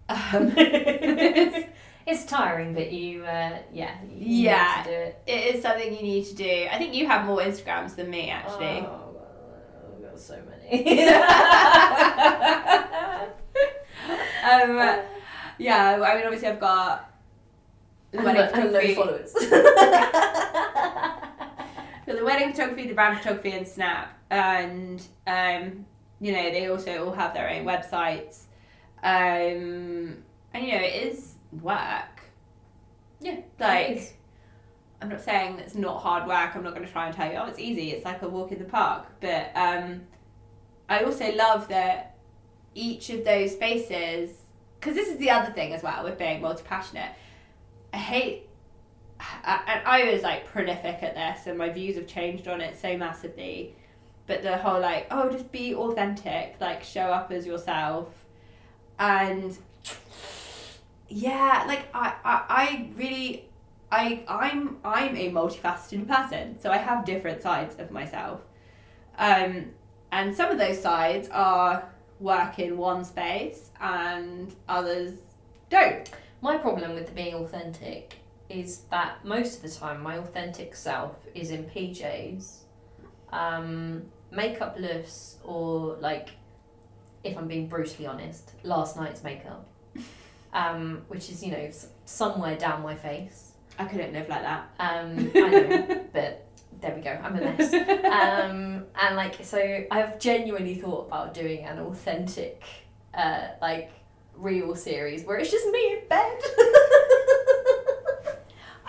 [0.09, 0.53] um,
[2.05, 4.75] It's tiring, but you, uh, yeah, you Yeah.
[4.79, 5.23] need to do it.
[5.25, 6.67] It is something you need to do.
[6.69, 8.81] I think you have more Instagrams than me, actually.
[8.85, 9.15] Oh,
[9.95, 11.09] I've got so many.
[14.43, 14.77] Um,
[15.59, 17.09] yeah, I mean, obviously, I've got
[18.12, 19.33] and, and no followers.
[22.07, 25.87] Got the wedding photography, the brand photography, and Snap, and um,
[26.21, 28.45] you know, they also all have their own websites,
[29.03, 30.23] um,
[30.55, 32.21] and you know, it is work.
[33.21, 34.19] Yeah, like.
[35.01, 36.55] I'm not saying it's not hard work.
[36.55, 37.91] I'm not going to try and tell you, oh, it's easy.
[37.91, 39.07] It's like a walk in the park.
[39.21, 40.03] But um,
[40.88, 42.19] I also love that
[42.77, 44.31] each of those spaces,
[44.79, 47.11] because this is the other thing as well with being multi passionate.
[47.93, 48.49] I hate,
[49.45, 52.97] and I was like prolific at this, and my views have changed on it so
[52.97, 53.75] massively.
[54.27, 58.09] But the whole like, oh, just be authentic, like show up as yourself,
[58.99, 59.57] and
[61.09, 63.47] yeah, like I, I, I really
[63.91, 68.41] I I'm I'm a multifaceted person, so I have different sides of myself.
[69.19, 69.67] Um,
[70.11, 71.89] and some of those sides are
[72.21, 75.15] work in one space, and others
[75.69, 76.09] don't.
[76.41, 78.22] My problem with being authentic
[78.53, 82.59] is that most of the time my authentic self is in PJs,
[83.33, 86.31] um, makeupless, or like,
[87.25, 89.67] if I'm being brutally honest, last night's makeup,
[90.53, 93.53] um, which is, you know, s- somewhere down my face.
[93.79, 94.71] I couldn't live like that.
[94.79, 96.47] Um, I know, but
[96.81, 97.73] there we go, I'm a mess.
[97.73, 102.62] Um, and like, so I've genuinely thought about doing an authentic,
[103.15, 103.91] uh, like,
[104.37, 106.38] real series where it's just me in bed.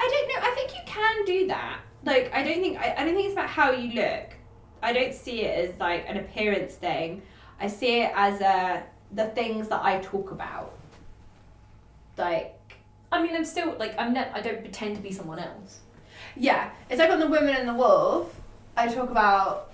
[0.03, 0.47] I don't know.
[0.49, 1.79] I think you can do that.
[2.03, 4.35] Like I don't think I, I don't think it's about how you look.
[4.81, 7.21] I don't see it as like an appearance thing.
[7.59, 10.73] I see it as a the things that I talk about.
[12.17, 12.59] Like
[13.11, 15.79] I mean, I'm still like I'm ne- I don't pretend to be someone else.
[16.35, 18.35] Yeah, it's like on The Women and the Wolf.
[18.75, 19.71] I talk about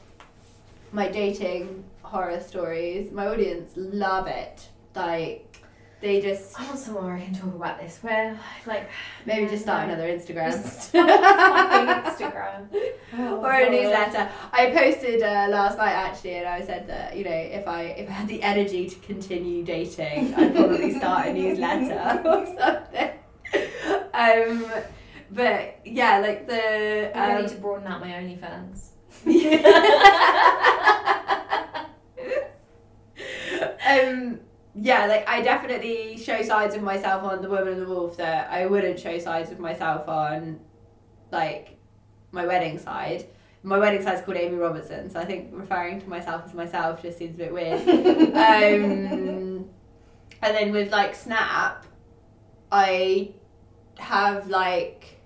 [0.91, 3.11] my dating horror stories.
[3.11, 4.67] My audience love it.
[4.95, 5.61] Like,
[6.01, 8.89] they just I want somewhere I can talk about this where like
[9.25, 9.93] maybe just start No.
[9.93, 12.69] another Instagram just Instagram
[13.43, 14.29] or a newsletter.
[14.53, 18.09] I posted uh, last night actually, and I said that you know if I if
[18.09, 23.11] I had the energy to continue dating, I'd probably start a newsletter or something.
[24.13, 24.65] Um,
[25.31, 28.89] but yeah, like the I um, need to broaden out my OnlyFans.
[29.25, 29.65] Yeah.
[33.89, 34.39] um
[34.75, 38.49] yeah like i definitely show sides of myself on the woman and the wolf that
[38.51, 40.59] i wouldn't show sides of myself on
[41.31, 41.77] like
[42.31, 43.25] my wedding side
[43.63, 47.17] my wedding side's called ami robertson so i think referring to myself as myself just
[47.17, 49.69] seems a bit weird um
[50.41, 51.85] and then with like snap
[52.71, 53.33] i
[53.97, 55.19] have like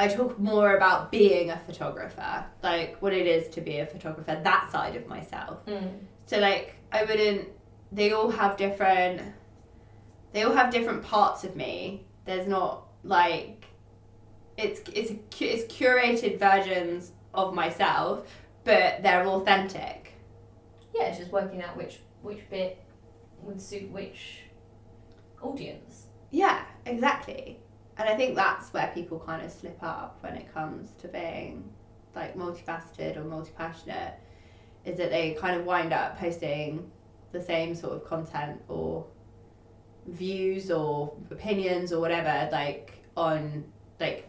[0.00, 4.40] I talk more about being a photographer, like what it is to be a photographer,
[4.42, 5.66] that side of myself.
[5.66, 5.98] Mm.
[6.24, 7.48] So like I wouldn't
[7.92, 9.20] they all have different
[10.32, 12.06] they all have different parts of me.
[12.24, 13.66] There's not like
[14.56, 18.26] it's it's it's curated versions of myself,
[18.64, 20.12] but they're authentic.
[20.94, 22.82] Yeah, it's just working out which which bit
[23.42, 24.42] would suit which
[25.42, 26.06] audience.
[26.30, 27.58] Yeah, exactly.
[27.96, 31.70] And I think that's where people kind of slip up when it comes to being
[32.14, 34.14] like multifaceted or multi-passionate
[34.84, 36.90] is that they kind of wind up posting
[37.32, 39.06] the same sort of content or
[40.06, 43.64] views or opinions or whatever like on
[44.00, 44.26] like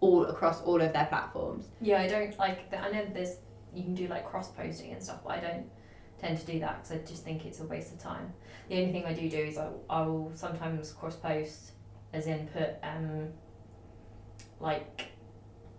[0.00, 1.68] all across all of their platforms.
[1.80, 2.72] Yeah, I don't like.
[2.72, 3.36] I know there's
[3.74, 5.66] you can do like cross posting and stuff, but I don't
[6.18, 8.32] tend to do that because I just think it's a waste of time.
[8.68, 11.72] The only thing I do do is I I will sometimes cross post,
[12.12, 13.28] as in put um.
[14.58, 15.08] Like,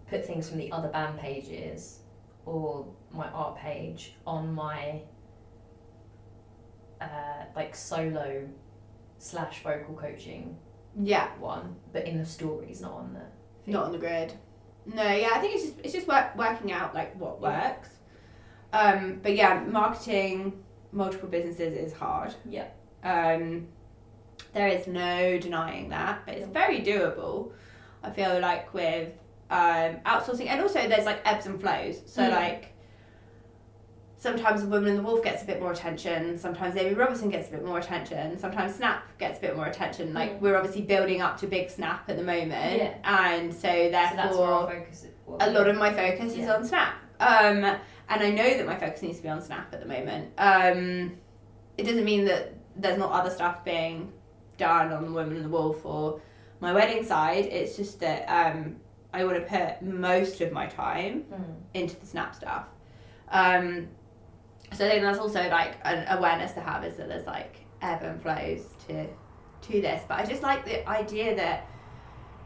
[0.08, 2.02] put things from the other band pages,
[2.48, 5.02] or my art page on my.
[7.00, 8.48] Uh, like solo,
[9.20, 10.58] slash vocal coaching
[11.00, 13.72] Yeah, one, but in the stories, not on the.
[13.72, 14.34] not on the grid.
[14.88, 17.90] No, yeah, I think it's just it's just work, working out like what works.
[18.74, 22.34] Um, but yeah, marketing multiple businesses is hard.
[22.50, 22.68] Yeah.
[23.04, 23.68] Um,
[24.54, 27.52] there is no denying that, but it's very doable.
[28.02, 29.10] I feel like with
[29.50, 32.02] um, outsourcing, and also there's like ebbs and flows.
[32.06, 32.32] So Mm.
[32.32, 32.74] like
[34.20, 36.38] sometimes the woman in the wolf gets a bit more attention.
[36.40, 38.38] Sometimes Ami Robertson gets a bit more attention.
[38.40, 40.14] Sometimes Snap gets a bit more attention.
[40.14, 40.42] Like Mm.
[40.42, 42.94] we're obviously building up to big Snap at the moment, Yeah.
[43.04, 45.12] and so So therefore that's where our focus is.
[45.40, 46.96] a lot of my focus is on Snap.
[47.20, 50.32] Um, and I know that my focus needs to be on Snap at the moment.
[50.38, 51.18] Um,
[51.78, 54.12] it doesn't mean that there's not other stuff being
[54.58, 56.22] done on the Woman in the Wolf or
[56.60, 57.46] my wedding side.
[57.46, 58.78] It's just that um,
[59.14, 61.56] I want to put most of my time Mm.
[61.74, 62.66] into the Snap stuff.
[63.30, 63.88] Um,
[64.74, 68.02] so I think that's also like an awareness to have is that there's like ebb
[68.04, 69.08] and flows to
[69.62, 70.04] to this.
[70.08, 71.68] But I just like the idea that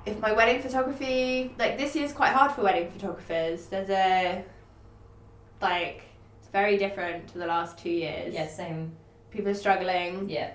[0.06, 3.66] if my wedding photography like this year's quite hard for wedding photographers.
[3.68, 4.44] There's a
[5.62, 6.04] like
[6.40, 8.34] it's very different to the last two years.
[8.34, 8.94] Yeah, same.
[9.32, 10.52] People are struggling Yeah.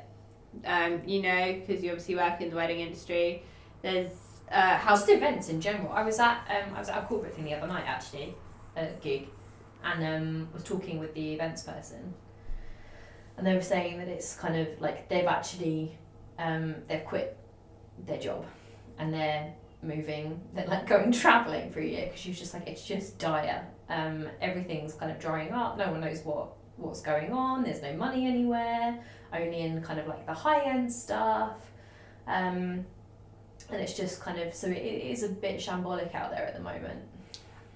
[0.65, 3.43] um, you know, because you obviously work in the wedding industry.
[3.83, 4.11] There's
[4.51, 5.93] uh, how Just events in general.
[5.93, 8.35] I was at um, I was at a corporate thing the other night actually,
[8.77, 9.29] a gig,
[9.85, 12.15] and um, was talking with the events person,
[13.37, 15.99] and they were saying that it's kind of like they've actually
[16.39, 17.37] um, they've quit
[18.07, 18.45] their job,
[18.99, 22.69] and they're moving, they're like going traveling for a year because she was just like
[22.69, 23.67] it's just dire.
[23.89, 25.77] Um, everything's kind of drying up.
[25.77, 27.65] No one knows what what's going on.
[27.65, 28.99] There's no money anywhere.
[29.33, 31.57] Only in kind of like the high end stuff.
[32.29, 32.87] Um,
[33.71, 36.55] and it's just kind of so it, it is a bit shambolic out there at
[36.55, 37.01] the moment.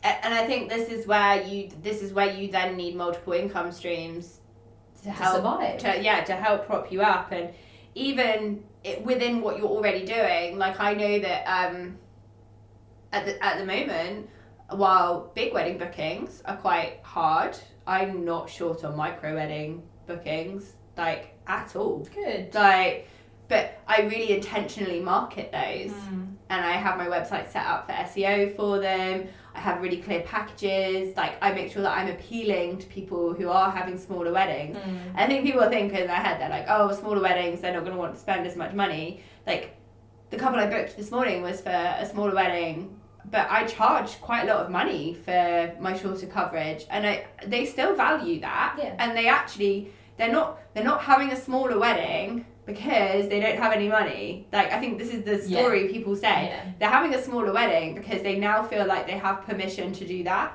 [0.03, 3.71] And I think this is where you this is where you then need multiple income
[3.71, 4.39] streams
[4.99, 5.79] to, To help survive.
[5.81, 7.51] to yeah to help prop you up and
[7.95, 11.99] even it, within what you're already doing like I know that um
[13.13, 14.31] at the at the moment
[14.71, 21.35] while big wedding bookings are quite hard I'm not short on micro wedding bookings like
[21.47, 22.55] at all Good.
[22.55, 23.07] like
[23.51, 26.23] but I really intentionally market those hmm.
[26.51, 29.27] and I have my website set up for SEO for them.
[29.57, 31.17] I have really clear packages.
[31.17, 34.77] Like I make sure that I'm appealing to people who are having smaller weddings.
[34.79, 34.99] Hmm.
[35.17, 37.93] I think people think in their head they're like, oh, smaller weddings, they're not going
[37.93, 39.21] to want to spend as much money.
[39.49, 39.77] Like
[40.31, 42.97] the couple I booked this morning was for a smaller wedding,
[43.33, 47.67] but I charge quite a lot of money for my shorter coverage, and I they
[47.67, 48.95] still value that, Yeah.
[49.01, 53.73] and they actually they're not they're not having a smaller wedding because they don't have
[53.73, 54.47] any money.
[54.53, 55.59] Like I think this is the Yeah.
[55.61, 56.47] story people say.
[56.51, 56.65] Yeah.
[56.79, 60.23] They're having a smaller wedding because they now feel like they have permission to do
[60.25, 60.53] that.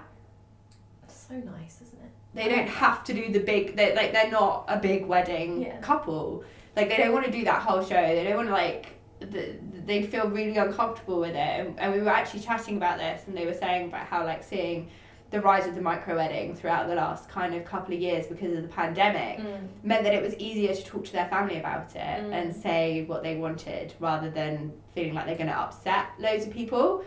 [1.07, 2.11] So nice, isn't it?
[2.33, 3.75] They don't have to do the big.
[3.75, 5.77] They like they're not a big wedding Yeah.
[5.79, 6.43] couple.
[6.75, 8.01] Like they don't want to do that whole show.
[8.15, 8.87] They don't want to like.
[9.21, 13.21] The, they feel really uncomfortable with it, and, and we were actually chatting about this,
[13.27, 14.89] and they were saying about how like seeing
[15.31, 18.55] the rise of the micro wedding throughout the last kind of couple of years because
[18.55, 19.39] of the pandemic
[19.83, 22.31] meant that it was easier to talk to their family about it Mm.
[22.33, 26.53] and say what they wanted rather than feeling like they're going to upset loads of
[26.53, 27.03] people.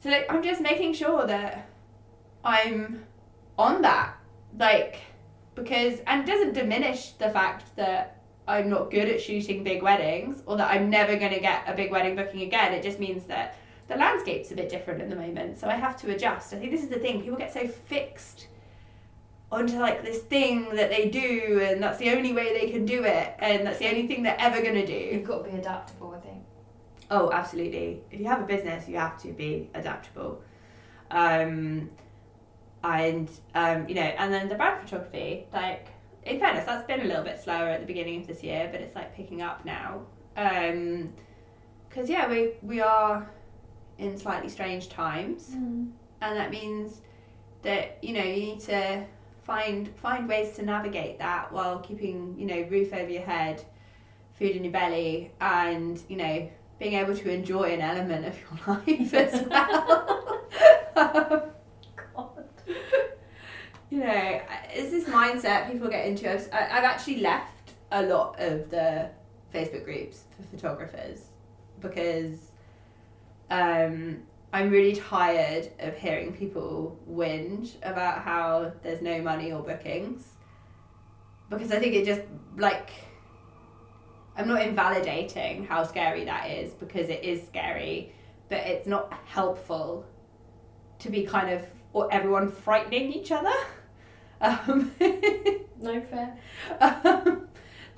[0.00, 1.68] So like, I'm just making sure that
[2.44, 3.04] I'm
[3.58, 4.14] on that,
[4.58, 5.00] like,
[5.54, 10.42] because and it doesn't diminish the fact that I'm not good at shooting big weddings
[10.46, 12.72] or that I'm never going to get a big wedding booking again.
[12.72, 13.56] It just means that
[13.88, 16.52] the landscape's a bit different at the moment, so I have to adjust.
[16.52, 17.22] I think this is the thing.
[17.22, 18.48] People get so fixed
[19.50, 23.04] onto like this thing that they do and that's the only way they can do
[23.04, 24.92] it and that's the only thing they're ever going to do.
[24.92, 26.42] You've got to be adaptable, I think.
[27.10, 28.00] Oh, absolutely.
[28.10, 30.42] If you have a business, you have to be adaptable.
[31.10, 31.90] Um,
[32.82, 35.88] and um, you know, and then the brand photography, like
[36.24, 38.80] in fairness, that's been a little bit slower at the beginning of this year, but
[38.80, 40.02] it's like picking up now.
[40.36, 41.12] Um,
[41.88, 43.30] because yeah, we we are
[43.98, 45.90] in slightly strange times, mm.
[46.20, 47.00] and that means
[47.62, 49.04] that you know you need to
[49.42, 53.64] find find ways to navigate that while keeping you know roof over your head,
[54.34, 58.76] food in your belly, and you know being able to enjoy an element of your
[58.76, 59.46] life as
[60.94, 61.52] well.
[62.14, 62.44] God.
[63.90, 64.40] you know,
[64.74, 66.30] it's this mindset people get into.
[66.30, 69.10] I've, I've actually left a lot of the
[69.54, 71.20] Facebook groups for photographers
[71.80, 72.50] because
[73.50, 74.22] um,
[74.52, 80.24] I'm really tired of hearing people whinge about how there's no money or bookings.
[81.48, 82.22] Because I think it just,
[82.56, 82.90] like,
[84.36, 88.12] I'm not invalidating how scary that is because it is scary,
[88.48, 90.04] but it's not helpful
[90.98, 93.54] to be kind of, or everyone frightening each other.
[94.38, 94.92] Um,
[95.78, 96.36] No fair.
[96.80, 97.48] um,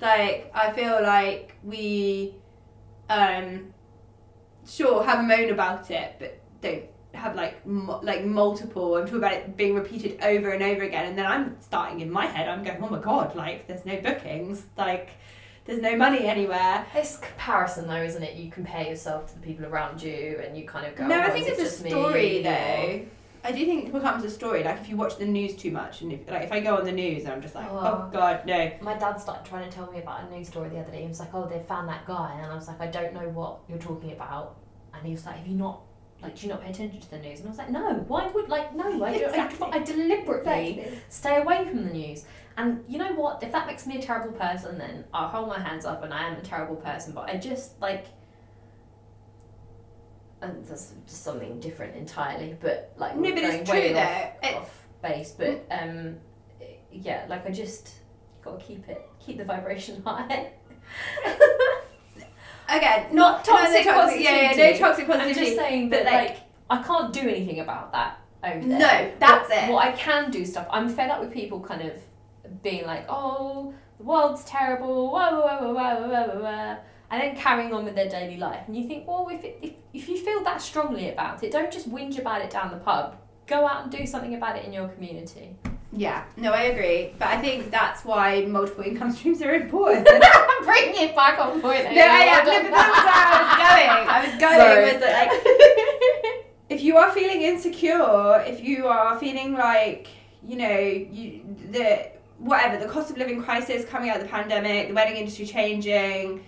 [0.01, 2.35] like I feel like we
[3.09, 3.73] um
[4.69, 7.59] sure have a moan about it but don't have like
[8.03, 11.57] like multiple I'm talking about it being repeated over and over again and then I'm
[11.59, 15.09] starting in my head I'm going oh my god like there's no bookings like
[15.65, 18.35] there's no money anywhere It's comparison though, isn't it?
[18.35, 21.05] You compare yourself to the people around you, and you kind of go.
[21.05, 23.01] no "Oh, I think it's a just me?" story or- though
[23.43, 26.01] I do think it becomes a story like if you watch the news too much
[26.01, 27.79] and if like if I go on the news and I'm just like Oh.
[27.79, 30.79] oh god no My dad started trying to tell me about a news story the
[30.79, 31.01] other day.
[31.03, 33.29] He was like, "Oh, they found that guy," and I was like, "I don't know
[33.29, 34.57] what you're talking about."
[34.93, 35.81] And he was like, "Have you not
[36.21, 38.27] like do you not pay attention to the news?" And I was like, "No, why
[38.27, 39.67] would like no, I do Exactly.
[39.71, 42.25] I, I deliberately stay away from the news."
[42.57, 43.41] And you know what?
[43.41, 46.27] If that makes me a terrible person, then I'll hold my hands up and I
[46.27, 47.13] am a terrible person.
[47.13, 48.07] But I just like
[50.41, 52.57] and that's just something different entirely.
[52.59, 53.99] But like no, but it's true though.
[53.99, 54.57] Off, it's...
[54.57, 55.89] off base, but mm.
[55.89, 56.15] um,
[56.91, 57.93] yeah, like I just
[58.41, 60.51] gotta keep it, keep the vibration high.
[62.69, 64.23] Again, not, toxic, positivity.
[64.23, 65.39] toxic Yeah, no toxic positivity.
[65.39, 68.79] I'm just saying that, like, like I can't do anything about that over there.
[68.79, 69.71] No, that's but it.
[69.71, 70.67] What I can do stuff.
[70.69, 71.93] I'm fed up with people kind of
[72.61, 75.11] being like, oh, the world's terrible.
[75.11, 76.77] Whoa, whoa, whoa, whoa, whoa, whoa, whoa
[77.11, 78.63] and then carrying on with their daily life.
[78.67, 81.71] And you think, well, if it, if if you feel that strongly about it, don't
[81.71, 83.17] just whinge about it down the pub.
[83.47, 85.55] Go out and do something about it in your community.
[85.91, 87.15] Yeah, no, I agree.
[87.17, 90.07] But I think that's why multiple income streams are important.
[90.23, 91.83] I'm bringing it back on point.
[91.85, 92.45] no, I am.
[92.45, 94.07] No, but that was where I was going.
[94.07, 94.97] I was going Sorry.
[94.97, 100.07] that like if you are feeling insecure, if you are feeling like
[100.43, 101.41] you know you
[101.71, 105.45] the whatever the cost of living crisis coming out of the pandemic, the wedding industry
[105.45, 106.43] changing,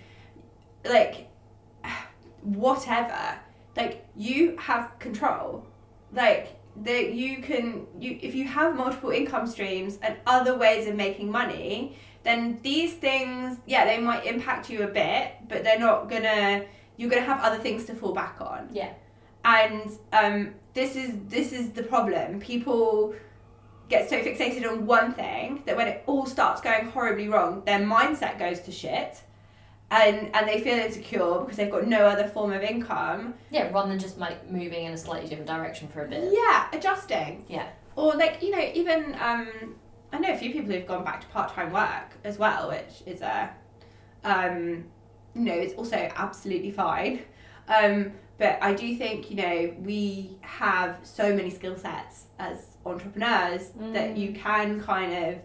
[0.84, 1.28] like
[2.42, 3.38] whatever,
[3.76, 5.66] like you have control,
[6.12, 10.94] like that you can you if you have multiple income streams and other ways of
[10.94, 16.08] making money then these things yeah they might impact you a bit but they're not
[16.08, 16.64] gonna
[16.96, 18.68] you're gonna have other things to fall back on.
[18.72, 18.92] Yeah.
[19.44, 22.40] and um, this is this is the problem.
[22.40, 23.14] People
[23.88, 27.80] get so fixated on one thing that when it all starts going horribly wrong their
[27.80, 29.20] mindset goes to shit
[29.92, 33.88] and and they feel insecure because they've got no other form of income Yeah, rather
[33.90, 36.32] than just like moving in a slightly different direction for a bit.
[36.32, 37.68] yeah adjusting Yeah.
[37.96, 39.74] or like you know even um
[40.12, 43.20] i know a few people who've gone back to part-time work as well which is
[43.20, 43.50] a
[44.24, 44.84] um
[45.34, 47.20] you know it's also absolutely fine
[47.68, 53.70] um but i do think you know we have so many skill sets as entrepreneurs
[53.92, 54.18] that Mm.
[54.18, 55.38] you can kind of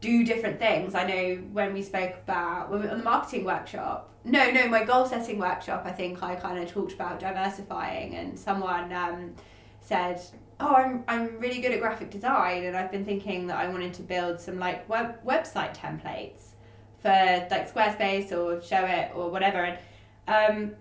[0.00, 0.94] do different things.
[0.94, 4.82] I know when we spoke about when we, on the marketing workshop no no my
[4.82, 9.32] goal setting workshop i think i kind of talked about diversifying and someone um
[9.80, 10.20] said
[10.58, 13.94] oh I'm, I'm really good at graphic design and i've been thinking that i wanted
[13.94, 16.54] to build some like web website templates
[16.98, 19.78] for like squarespace or Showit or whatever and
[20.26, 20.74] um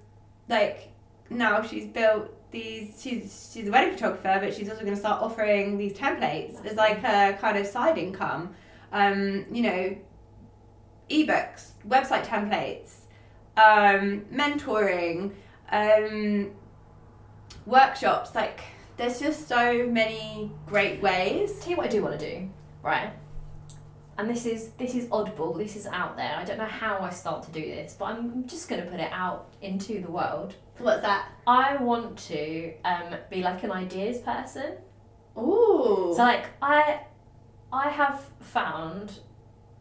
[0.50, 0.92] like
[1.30, 5.22] now she's built these she's she's a wedding photographer but she's also going to start
[5.22, 8.56] offering these templates as like her kind of side income
[8.96, 9.98] um you know
[11.10, 13.02] ebooks website templates
[13.58, 15.32] um mentoring
[15.72, 16.52] um
[17.68, 18.62] workshops like
[18.98, 22.50] there's just so many great ways Tell you what I do want to do,
[22.82, 23.12] right?
[24.18, 25.58] And this is this is oddball.
[25.58, 26.34] This is out there.
[26.38, 29.02] I don't know how I start to do this, but I'm just going to put
[29.02, 30.56] it out into the world.
[30.78, 34.78] what's that I want to um, be like an ideas person.
[35.38, 36.14] Ooh.
[36.16, 37.02] So like I
[37.76, 39.20] I have found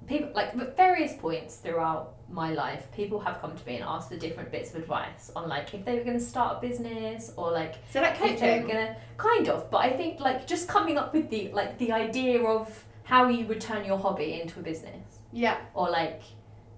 [0.09, 4.09] people like at various points throughout my life, people have come to me and asked
[4.09, 7.33] for different bits of advice on like if they were going to start a business
[7.37, 8.67] or like so like if they were coaching.
[8.67, 12.43] gonna kind of but i think like just coming up with the like the idea
[12.43, 15.21] of how you would turn your hobby into a business.
[15.33, 15.59] Yeah.
[15.75, 16.23] Or like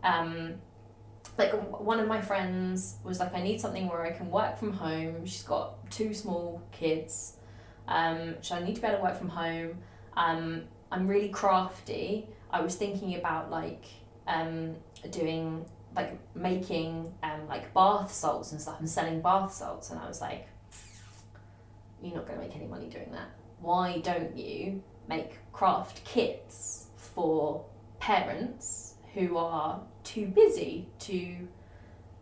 [0.03, 0.57] um
[1.39, 4.73] like one of my friends was like i need something where i can work from
[4.73, 5.25] home.
[5.25, 7.37] She's got two small kids
[7.89, 9.79] um so i need to be able to work from home.
[10.17, 10.65] Um
[10.97, 12.27] i'm really crafty.
[12.51, 13.85] I was thinking about like
[14.27, 14.77] um
[15.11, 20.07] doing like making um like bath salts and stuff and selling bath salts and i
[20.07, 20.49] was like
[22.03, 23.31] you're not going to make any money doing that.
[23.61, 27.65] Why don't you make craft kits for
[28.01, 31.49] parents who are too busy to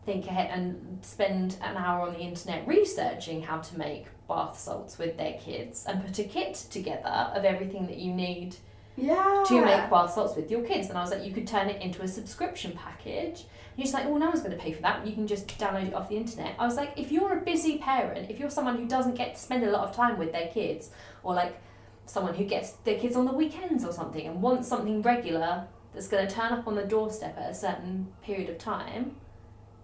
[0.07, 4.99] think ahead and spend an hour on the internet researching how to make bath salts
[4.99, 8.57] with their kids and put a kit together of everything that you need
[8.97, 9.45] Yeah.
[9.47, 10.89] to make bath salts with your kids.
[10.89, 13.41] And I was like, you could turn it into a subscription package.
[13.41, 15.07] And you're just like, well, no one's going to pay for that.
[15.07, 16.55] You can just download it off the internet.
[16.59, 19.41] I was like, if you're a busy parent, if you're someone who doesn't get to
[19.41, 20.91] spend a lot of time with their kids,
[21.22, 21.61] or like
[22.07, 26.07] someone who gets their kids on the weekends or something and wants something regular that's
[26.09, 29.16] going to turn up on the doorstep at a certain period of time,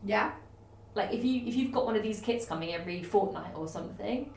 [0.05, 0.33] Yeah.
[1.01, 4.31] Like if you if you've got one of these kits coming every fortnight or something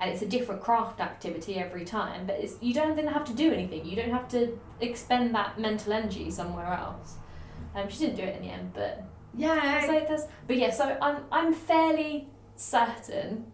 [0.00, 3.34] and it's a different craft activity every time but it's you don't then have to
[3.34, 3.84] do anything.
[3.84, 7.16] You don't have to expend that mental energy somewhere else.
[7.74, 9.02] Um, she didn't do it in the end but
[9.34, 9.78] Yeah.
[9.78, 13.46] it's like there's, but yeah so I'm, I'm fairly certain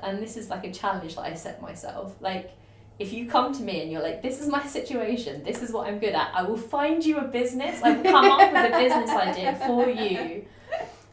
[0.00, 2.50] and this is like a challenge that I set myself like
[2.98, 5.42] if you come to me and you're like this is my situation.
[5.42, 6.28] This is what I'm good at.
[6.34, 7.82] I will find you a business.
[7.82, 10.44] I will come up with a business idea for you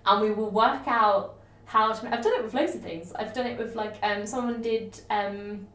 [0.06, 1.36] and we will work out
[1.66, 2.14] how to.
[2.14, 3.14] I've done it with loads of things.
[3.14, 5.00] I've done it with like um, someone did.
[5.10, 5.68] Um,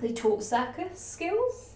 [0.00, 1.74] they taught circus skills,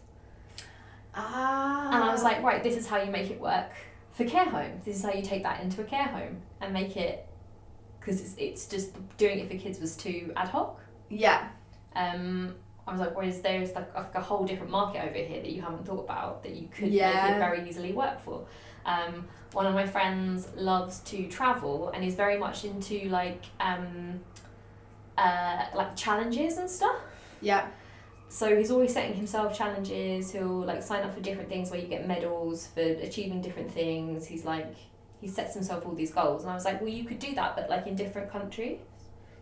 [1.15, 1.91] Ah.
[1.93, 3.71] and I was like, right, this is how you make it work
[4.13, 4.85] for care homes.
[4.85, 7.27] This is how you take that into a care home and make it,
[7.99, 10.81] because it's, it's just doing it for kids was too ad hoc.
[11.09, 11.49] Yeah.
[11.97, 12.55] Um,
[12.87, 15.63] I was like, whereas there's like, like a whole different market over here that you
[15.63, 17.27] haven't thought about that you could Yeah.
[17.29, 18.47] make it very easily work for.
[18.85, 24.21] Um, one of my friends loves to travel and is very much into like um,
[25.19, 26.97] uh, like challenges and stuff.
[27.41, 27.69] Yeah.
[28.29, 30.31] So he's always setting himself challenges.
[30.31, 34.27] He'll like sign up for different things where you get medals for achieving different things.
[34.27, 34.77] He's like
[35.21, 37.55] he sets himself all these goals, and I was like, well, you could do that,
[37.57, 38.79] but like in different countries.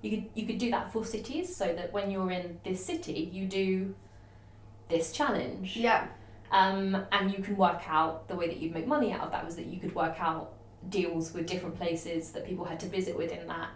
[0.01, 3.31] You could you could do that for cities, so that when you're in this city,
[3.33, 3.95] you do
[4.89, 5.77] this challenge.
[5.77, 6.07] Yeah.
[6.51, 9.45] Um, and you can work out the way that you'd make money out of that
[9.45, 10.55] was that you could work out
[10.89, 13.69] deals with different places that people had to visit within that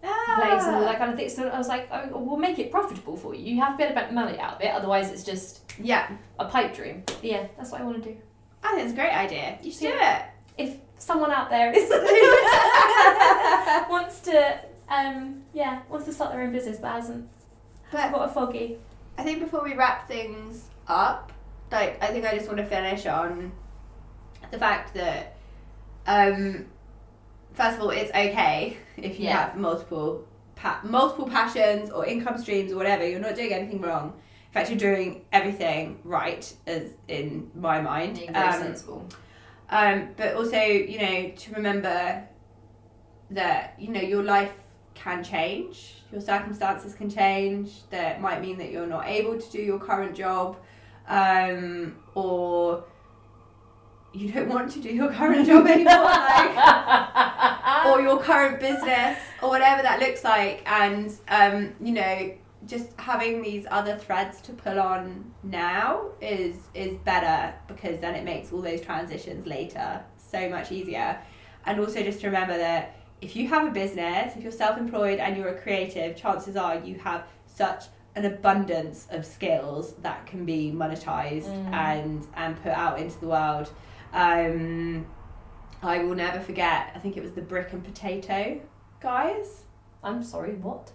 [0.00, 1.28] place and all that kind of thing.
[1.28, 3.54] So I was like, oh, we'll make it profitable for you.
[3.54, 6.08] You have to be able to make money out of it, otherwise it's just Yeah.
[6.38, 7.02] a pipe dream.
[7.06, 8.16] But yeah, that's what I want to do.
[8.62, 9.58] I think it's a great idea.
[9.62, 10.22] You should do it.
[10.58, 11.90] If someone out there is
[13.90, 14.58] wants to,
[14.88, 17.28] um, yeah, wants to start their own business but hasn't,
[17.92, 18.78] but what a foggy.
[19.18, 21.32] I think before we wrap things up,
[21.70, 23.52] like I think I just want to finish on
[24.50, 25.36] the fact that
[26.06, 26.66] um
[27.54, 29.48] first of all it's okay if you Yeah.
[29.48, 34.14] have multiple pa- multiple passions or income streams or whatever, you're not doing anything wrong.
[34.48, 38.16] In fact you're doing everything right as in my mind.
[38.16, 39.06] Being very Um, sensible.
[39.68, 42.22] um, but also, you know, to remember
[43.30, 44.52] that, you know, your life
[44.94, 49.58] can change, your circumstances can change, that might mean that you're not able to do
[49.60, 50.56] your current job,
[51.08, 52.84] um, or
[54.12, 59.50] you don't want to do your current job anymore, like, or your current business, or
[59.50, 62.32] whatever that looks like, and, um, you know,
[62.66, 68.24] just having these other threads to pull on now is is better because then it
[68.24, 71.20] makes all those transitions later so much easier.
[71.64, 75.48] And also just remember that if you have a business if you're self-employed and you're
[75.48, 77.84] a creative chances are you have such
[78.16, 81.72] an abundance of skills that can be monetized Mm.
[81.72, 83.70] and and put out into the world
[84.14, 85.06] um
[85.82, 88.60] i will never forget i think it was the brick and potato
[89.00, 89.62] guys
[90.04, 90.92] I'm sorry, what?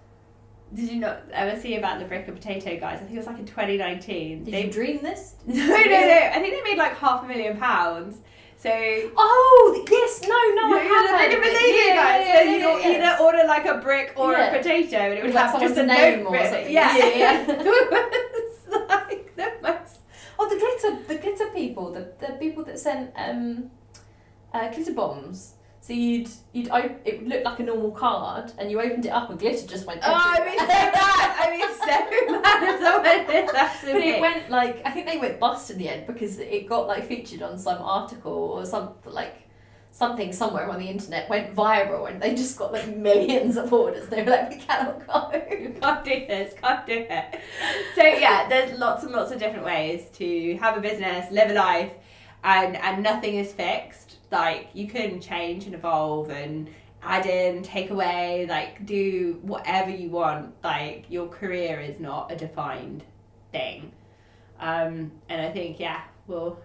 [0.74, 2.96] did you not ever see about the brick and potato guys?
[3.00, 4.46] I think it was like in 2019.
[4.46, 5.36] Did they you dream this?
[5.46, 6.30] no, no, no.
[6.34, 8.20] I think they made like half a million pounds.
[8.62, 8.70] So
[9.18, 11.54] Oh, yes, no, no, I you know, the have brick heard and of it.
[11.54, 12.28] potato Yeah, guys.
[12.28, 13.26] yeah, so yeah, you'd yeah, either yeah.
[13.26, 14.52] order like a brick or Yeah.
[14.54, 16.72] a potato, and it would Like have just a name or something.
[16.72, 17.46] Yeah, Yeah, yeah.
[17.50, 20.00] it was like the most.
[20.38, 23.72] Oh, the glitter, the glitter people, the, the people that sent um,
[24.54, 25.56] uh, glitter bombs.
[25.92, 29.10] So you'd you'd op- it would look like a normal card, and you opened it
[29.10, 30.00] up, and glitter just went.
[30.06, 31.36] Oh, I mean so bad.
[31.38, 31.86] I mean so
[32.42, 32.64] bad.
[32.64, 34.10] If someone did that to But me.
[34.12, 37.06] it went like I think they went bust in the end because it got like
[37.06, 39.36] featured on some article or something like
[39.92, 44.08] something somewhere on the internet went viral and they just got like millions of orders.
[44.08, 45.30] They were like, we cannot go.
[45.82, 47.42] can't do this, can't do it.
[47.96, 51.54] So yeah, there's lots and lots of different ways to have a business, live a
[51.54, 51.92] life,
[52.46, 54.20] and and nothing is fixed.
[54.32, 56.70] Like you can change and evolve and
[57.04, 60.54] add in, take away, like do whatever you want.
[60.64, 63.04] Like your career is not a defined
[63.52, 63.92] thing.
[64.60, 66.60] Um, and I think yeah, we'll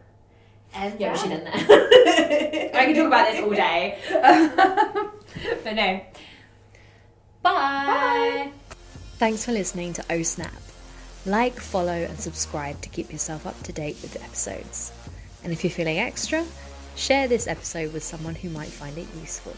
[0.74, 1.38] end Yeah, we there.
[1.38, 2.70] should end there.
[2.74, 3.98] I can talk about this all day.
[5.64, 6.00] but no.
[7.42, 8.50] Bye.
[9.18, 10.52] Thanks for listening to Oh Snap.
[11.24, 14.92] Like, follow, and subscribe to keep yourself up to date with the episodes.
[15.42, 16.44] And if you're feeling extra,
[16.96, 19.54] share this episode with someone who might find it useful.